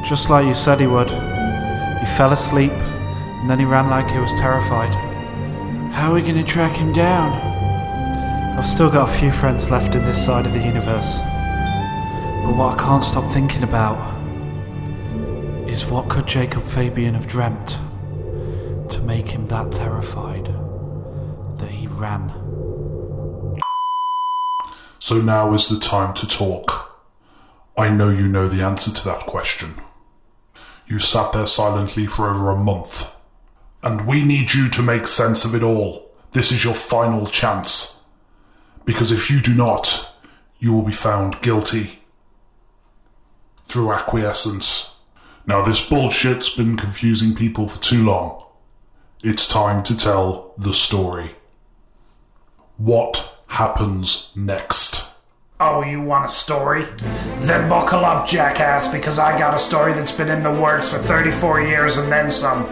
Just 0.06 0.30
like 0.30 0.46
you 0.46 0.54
said 0.54 0.82
he 0.82 0.88
would. 0.88 1.10
He 1.10 2.06
fell 2.18 2.34
asleep, 2.34 2.74
and 2.74 3.50
then 3.50 3.58
he 3.58 3.64
ran 3.64 3.90
like 3.90 4.10
he 4.10 4.18
was 4.18 4.38
terrified. 4.38 4.94
How 5.94 6.12
are 6.12 6.16
we 6.16 6.22
gonna 6.22 6.44
track 6.44 6.76
him 6.76 6.92
down? 6.92 7.32
I've 8.58 8.68
still 8.68 8.90
got 8.90 9.08
a 9.08 9.18
few 9.18 9.32
friends 9.32 9.72
left 9.72 9.96
in 9.96 10.04
this 10.04 10.26
side 10.26 10.46
of 10.46 10.52
the 10.52 10.60
universe. 10.60 11.20
But 12.44 12.56
what 12.56 12.74
I 12.74 12.84
can't 12.84 13.04
stop 13.04 13.32
thinking 13.32 13.62
about 13.62 14.20
is 15.70 15.86
what 15.86 16.10
could 16.10 16.26
Jacob 16.26 16.66
Fabian 16.66 17.14
have 17.14 17.28
dreamt 17.28 17.78
to 18.90 19.00
make 19.06 19.30
him 19.30 19.48
that 19.48 19.72
terrified 19.72 20.48
that 21.60 21.70
he 21.70 21.86
ran? 21.86 22.30
So 24.98 25.22
now 25.22 25.54
is 25.54 25.70
the 25.70 25.80
time 25.80 26.14
to 26.16 26.28
talk. 26.28 27.00
I 27.78 27.90
know 27.90 28.10
you 28.10 28.28
know 28.28 28.50
the 28.50 28.64
answer 28.64 28.92
to 28.92 29.06
that 29.06 29.22
question. 29.22 29.76
You 30.88 31.00
sat 31.00 31.32
there 31.32 31.46
silently 31.46 32.08
for 32.08 32.30
over 32.30 32.50
a 32.50 32.58
month. 32.58 33.08
And 33.84 34.08
we 34.08 34.26
need 34.26 34.54
you 34.54 34.68
to 34.70 34.82
make 34.82 35.08
sense 35.08 35.46
of 35.46 35.56
it 35.56 35.64
all. 35.64 36.12
This 36.34 36.52
is 36.52 36.66
your 36.66 36.76
final 36.76 37.28
chance. 37.28 38.02
Because 38.84 39.12
if 39.12 39.30
you 39.30 39.40
do 39.40 39.54
not, 39.54 40.12
you 40.60 40.74
will 40.74 40.82
be 40.82 40.92
found 40.92 41.42
guilty 41.42 42.01
through 43.72 43.94
acquiescence. 43.94 44.96
Now, 45.48 45.64
this 45.64 45.88
bullshit's 45.88 46.50
been 46.50 46.76
confusing 46.76 47.34
people 47.34 47.70
for 47.70 47.82
too 47.82 48.04
long. 48.04 48.44
It's 49.24 49.48
time 49.48 49.82
to 49.84 49.96
tell 49.96 50.54
the 50.58 50.74
story. 50.74 51.36
What 52.78 53.34
happens 53.48 54.32
next? 54.36 55.14
Oh, 55.60 55.84
you 55.84 56.02
want 56.02 56.26
a 56.26 56.30
story? 56.30 56.86
Then 57.38 57.70
buckle 57.70 58.04
up, 58.04 58.28
jackass, 58.28 58.88
because 58.90 59.20
I 59.20 59.38
got 59.40 59.54
a 59.54 59.60
story 59.60 59.94
that's 59.94 60.12
been 60.12 60.30
in 60.30 60.44
the 60.44 60.52
works 60.52 60.92
for 60.92 60.98
34 60.98 61.62
years 61.62 61.98
and 61.98 62.12
then 62.12 62.30
some. 62.30 62.66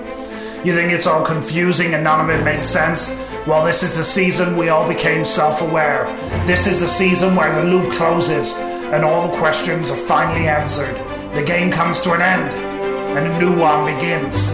You 0.65 0.73
think 0.73 0.91
it's 0.91 1.07
all 1.07 1.23
confusing 1.23 1.93
and 1.93 2.03
none 2.03 2.19
of 2.19 2.29
it 2.29 2.43
makes 2.43 2.67
sense? 2.67 3.09
Well, 3.47 3.63
this 3.63 3.83
is 3.83 3.95
the 3.95 4.03
season 4.03 4.57
we 4.57 4.67
all 4.67 4.88
became 4.88 5.23
self 5.23 5.62
aware. 5.62 6.05
This 6.45 6.67
is 6.67 6.81
the 6.81 6.88
season 6.88 7.35
where 7.35 7.53
the 7.55 7.63
loop 7.63 7.93
closes 7.93 8.57
and 8.91 9.06
all 9.06 9.28
the 9.28 9.38
questions 9.38 9.91
are 9.91 9.97
finally 9.97 10.47
answered. 10.47 10.95
The 11.34 11.43
game 11.43 11.71
comes 11.71 12.02
to 12.02 12.13
an 12.13 12.21
end 12.21 12.54
and 13.17 13.28
a 13.28 13.39
new 13.39 13.58
one 13.58 13.86
begins. 13.95 14.52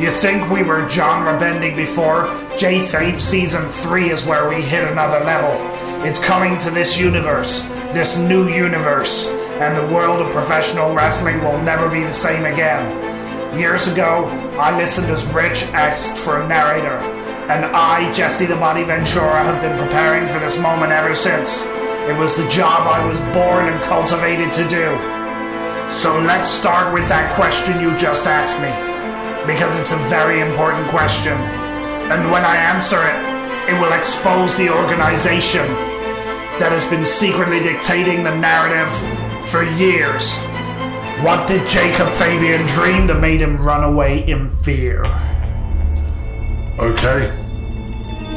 You 0.00 0.10
think 0.12 0.48
we 0.50 0.62
were 0.62 0.88
genre 0.88 1.38
bending 1.38 1.74
before? 1.74 2.26
J 2.56 2.78
Fabe 2.78 3.20
Season 3.20 3.68
3 3.68 4.10
is 4.10 4.24
where 4.24 4.48
we 4.48 4.62
hit 4.62 4.88
another 4.88 5.24
level. 5.24 5.50
It's 6.06 6.22
coming 6.22 6.56
to 6.58 6.70
this 6.70 6.98
universe, 6.98 7.62
this 7.92 8.16
new 8.16 8.48
universe, 8.48 9.28
and 9.58 9.76
the 9.76 9.94
world 9.94 10.20
of 10.20 10.32
professional 10.32 10.94
wrestling 10.94 11.42
will 11.42 11.60
never 11.62 11.88
be 11.88 12.02
the 12.02 12.12
same 12.12 12.44
again. 12.44 13.58
Years 13.58 13.88
ago, 13.88 14.26
I 14.58 14.76
listened 14.76 15.08
as 15.08 15.26
Rich 15.26 15.64
asked 15.72 16.16
for 16.16 16.40
a 16.40 16.46
narrator, 16.46 16.98
and 17.48 17.64
I, 17.64 18.12
Jesse 18.12 18.46
the 18.46 18.54
Body 18.54 18.84
Ventura, 18.84 19.42
have 19.42 19.60
been 19.60 19.76
preparing 19.78 20.28
for 20.28 20.38
this 20.38 20.58
moment 20.58 20.92
ever 20.92 21.14
since. 21.14 21.64
It 22.08 22.16
was 22.16 22.36
the 22.36 22.48
job 22.48 22.88
I 22.88 23.04
was 23.06 23.20
born 23.36 23.68
and 23.68 23.78
cultivated 23.82 24.50
to 24.54 24.66
do. 24.66 24.96
So 25.90 26.18
let's 26.20 26.48
start 26.48 26.94
with 26.94 27.06
that 27.08 27.34
question 27.36 27.80
you 27.80 27.94
just 27.98 28.26
asked 28.26 28.56
me, 28.64 28.72
because 29.44 29.76
it's 29.76 29.92
a 29.92 30.00
very 30.08 30.40
important 30.40 30.88
question. 30.88 31.36
And 32.08 32.32
when 32.32 32.46
I 32.46 32.56
answer 32.56 32.96
it, 32.96 33.20
it 33.68 33.78
will 33.78 33.92
expose 33.92 34.56
the 34.56 34.70
organization 34.70 35.68
that 36.56 36.72
has 36.72 36.88
been 36.88 37.04
secretly 37.04 37.60
dictating 37.60 38.24
the 38.24 38.34
narrative 38.34 38.90
for 39.50 39.62
years. 39.62 40.34
What 41.20 41.46
did 41.46 41.68
Jacob 41.68 42.08
Fabian 42.08 42.64
dream 42.68 43.06
that 43.08 43.20
made 43.20 43.42
him 43.42 43.58
run 43.58 43.84
away 43.84 44.24
in 44.26 44.48
fear? 44.48 45.04
Okay. 46.78 47.28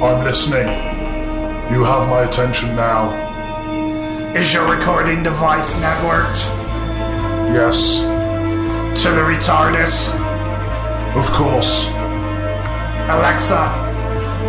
I'm 0.04 0.26
listening. 0.26 0.68
You 1.72 1.86
have 1.86 2.10
my 2.10 2.24
attention 2.24 2.76
now. 2.76 3.31
Is 4.36 4.54
your 4.54 4.70
recording 4.70 5.24
device 5.24 5.74
networked 5.76 6.40
Yes, 7.54 8.00
to 9.02 9.10
the 9.12 9.22
retardus? 9.22 10.14
of 11.16 11.30
course. 11.32 11.90
Alexa, 13.10 13.62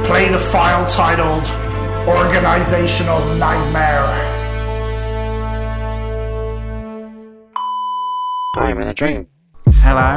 play 0.07 0.29
the 0.29 0.39
file 0.39 0.87
titled 0.87 1.47
Organizational 2.09 3.21
Nightmare. 3.35 4.07
I'm 8.57 8.79
in 8.81 8.87
a 8.89 8.95
dream. 8.95 9.27
Hello? 9.67 10.15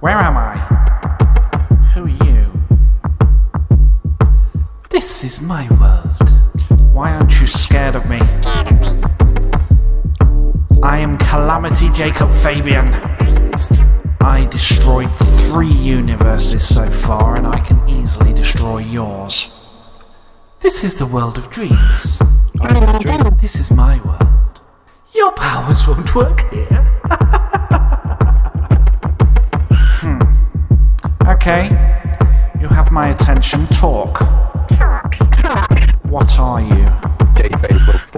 Where 0.00 0.18
am 0.18 0.36
I? 0.36 0.56
Who 1.94 2.04
are 2.04 2.08
you? 2.08 2.50
This 4.90 5.22
is 5.22 5.40
my 5.40 5.68
world. 5.78 6.25
Why 6.96 7.12
aren't 7.12 7.38
you 7.42 7.46
scared 7.46 7.94
of 7.94 8.08
me? 8.08 8.20
I 10.82 10.96
am 10.96 11.18
Calamity 11.18 11.90
Jacob 11.90 12.32
Fabian. 12.32 12.88
I 14.22 14.48
destroyed 14.50 15.14
three 15.14 15.70
universes 15.70 16.66
so 16.66 16.88
far, 16.88 17.36
and 17.36 17.46
I 17.46 17.60
can 17.60 17.86
easily 17.86 18.32
destroy 18.32 18.78
yours. 18.78 19.50
This 20.60 20.82
is 20.84 20.94
the 20.94 21.04
world 21.04 21.36
of 21.36 21.50
dreams. 21.50 22.18
This 23.42 23.56
is 23.56 23.70
my 23.70 24.00
world. 24.02 24.62
Your 25.14 25.32
powers 25.32 25.86
won't 25.86 26.14
work 26.14 26.50
here. 26.50 26.82
hmm. 30.00 30.18
Okay. 31.28 31.68
You 32.58 32.68
have 32.68 32.90
my 32.90 33.08
attention. 33.08 33.66
Talk. 33.66 34.20
Talk. 34.20 34.45
Talk. 36.16 36.30
What 36.30 36.38
are 36.38 36.60
you? 36.62 36.86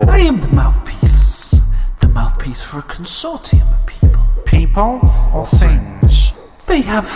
I 0.06 0.18
am 0.20 0.40
the 0.40 0.46
mouthpiece. 0.52 1.56
The 1.98 2.06
mouthpiece 2.06 2.62
for 2.62 2.78
a 2.78 2.82
consortium 2.82 3.76
of 3.76 3.84
people. 3.86 4.24
People 4.46 5.00
or 5.34 5.44
things? 5.44 6.32
They 6.66 6.82
have 6.82 7.08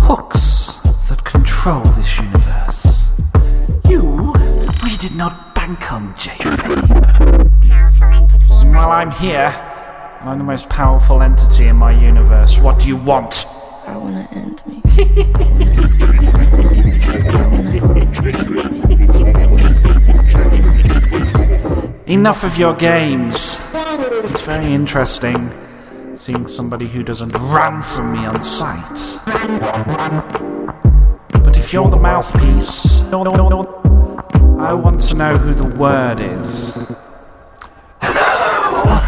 hooks 0.00 0.80
that 1.08 1.22
control 1.24 1.82
this 1.94 2.18
universe. 2.18 3.10
You, 3.88 4.32
we 4.82 4.96
did 4.96 5.14
not 5.14 5.54
bank 5.54 5.92
on 5.92 6.12
J-Fabe. 6.18 6.90
Well, 8.74 8.90
I'm 8.90 9.12
here. 9.12 9.54
and 10.20 10.28
I'm 10.28 10.38
the 10.38 10.44
most 10.44 10.68
powerful 10.68 11.22
entity 11.22 11.66
in 11.66 11.76
my 11.76 11.92
universe. 11.92 12.58
What 12.58 12.80
do 12.80 12.88
you 12.88 12.96
want? 12.96 13.46
I 13.86 13.96
wanna 13.96 14.28
end 14.32 14.60
me. 14.66 14.82
Enough 22.10 22.42
of 22.42 22.58
your 22.58 22.74
games. 22.74 23.56
It's 23.72 24.40
very 24.40 24.74
interesting 24.74 25.48
seeing 26.16 26.48
somebody 26.48 26.88
who 26.88 27.04
doesn't 27.04 27.30
run 27.34 27.80
from 27.82 28.12
me 28.12 28.26
on 28.26 28.42
sight. 28.42 29.20
But 31.30 31.56
if 31.56 31.72
you're 31.72 31.88
the 31.88 32.00
mouthpiece, 32.00 33.00
I 33.00 34.72
want 34.74 35.00
to 35.02 35.14
know 35.14 35.38
who 35.38 35.54
the 35.54 35.68
word 35.78 36.18
is. 36.18 36.74
Hello! 38.02 38.98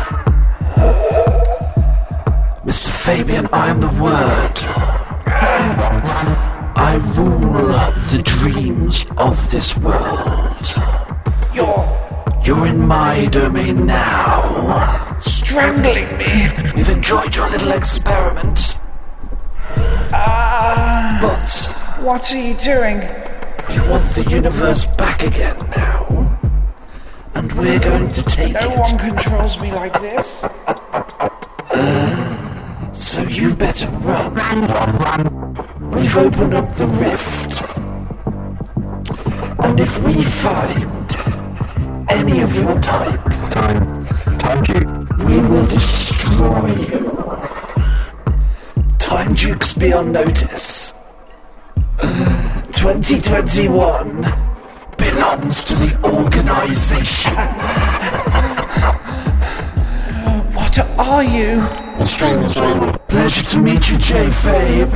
Mr. 2.64 2.90
Fabian, 2.90 3.48
I 3.52 3.66
am 3.68 3.80
the 3.80 3.88
word. 4.00 4.62
I 6.76 7.00
rule 7.16 7.66
the 8.12 8.22
dreams 8.22 9.04
of 9.16 9.50
this 9.50 9.76
world. 9.76 10.72
You're. 11.52 12.01
You're 12.44 12.66
in 12.66 12.86
my 12.86 13.26
domain 13.26 13.86
now. 13.86 15.14
Strangling 15.16 16.16
me. 16.18 16.48
We've 16.74 16.88
enjoyed 16.88 17.36
your 17.36 17.48
little 17.50 17.70
experiment. 17.72 18.76
Ah. 20.14 21.18
but. 21.20 22.02
What 22.04 22.32
are 22.34 22.38
you 22.38 22.54
doing? 22.54 22.98
We 23.68 23.78
want 23.88 24.10
the 24.14 24.26
universe 24.28 24.86
back 24.96 25.22
again 25.22 25.56
now. 25.76 26.38
And 27.34 27.52
we're 27.52 27.78
going 27.78 28.10
to 28.10 28.22
take 28.24 28.54
No 28.54 28.72
it. 28.72 28.78
one 28.78 28.98
controls 28.98 29.60
me 29.60 29.72
like 29.72 30.00
this. 30.00 30.44
So 32.94 33.22
you 33.22 33.54
better 33.54 33.86
run. 33.88 34.34
We've 35.90 36.16
opened 36.16 36.54
up 36.54 36.74
the 36.76 36.86
rift. 36.86 37.60
And 39.64 39.80
if 39.80 39.98
we 40.04 40.22
find 40.22 40.91
any 42.22 42.40
of 42.40 42.54
your 42.54 42.78
type, 42.78 43.20
Time. 43.50 44.06
Time 44.38 44.64
cube. 44.64 45.12
we 45.24 45.40
will 45.40 45.66
destroy 45.66 46.68
you. 46.88 47.10
Time 48.98 49.34
Dukes 49.34 49.72
be 49.72 49.92
on 49.92 50.12
notice. 50.12 50.92
2021 52.00 54.22
belongs 54.96 55.64
to 55.64 55.74
the 55.74 55.98
organization. 56.04 57.34
What 60.54 60.78
are 60.98 61.22
you? 61.22 61.56
The 61.98 62.04
stream 62.06 62.42
is 62.44 62.56
over. 62.56 62.96
Pleasure 63.08 63.42
to 63.42 63.58
meet 63.58 63.90
you, 63.90 63.98
J. 63.98 64.28
Fabe. 64.28 64.90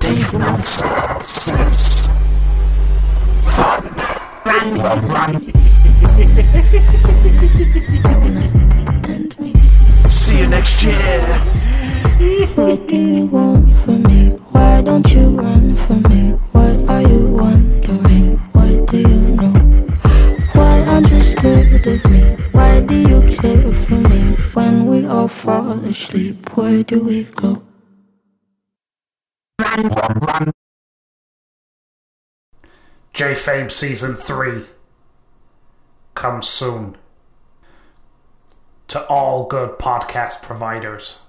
Dave 0.00 0.32
Meltzer 0.34 1.18
says, 1.22 2.04
Run, 3.56 3.94
run, 4.44 4.74
run. 5.08 5.52
Me. 9.38 9.54
See 10.08 10.38
you 10.38 10.46
next 10.46 10.82
year. 10.82 11.20
What 12.54 12.88
do 12.88 12.96
you 12.96 13.26
want 13.26 13.72
from 13.84 14.02
me? 14.04 14.30
Why 14.52 14.80
don't 14.80 15.10
you 15.12 15.28
run 15.30 15.76
from 15.76 16.02
me? 16.02 16.32
What 16.52 16.88
are 16.88 17.02
you 17.02 17.26
wondering? 17.26 18.38
What 18.52 18.86
do 18.86 18.98
you 18.98 19.36
know? 19.36 19.52
Why 20.54 20.82
aren't 20.84 21.10
you 21.10 21.22
scared 21.22 21.86
of 21.86 22.04
me? 22.10 22.20
Why 22.52 22.80
do 22.80 22.94
you 22.96 23.20
care 23.36 23.72
for 23.72 23.94
me? 23.94 24.36
When 24.54 24.86
we 24.86 25.06
all 25.06 25.28
fall 25.28 25.72
asleep, 25.84 26.56
where 26.56 26.82
do 26.82 27.02
we 27.02 27.24
go? 27.24 27.62
J 33.12 33.32
Fabe 33.34 33.70
Season 33.70 34.14
3 34.14 34.64
comes 36.20 36.46
soon 36.46 36.98
to 38.88 39.02
all 39.06 39.46
good 39.46 39.78
podcast 39.78 40.42
providers. 40.42 41.20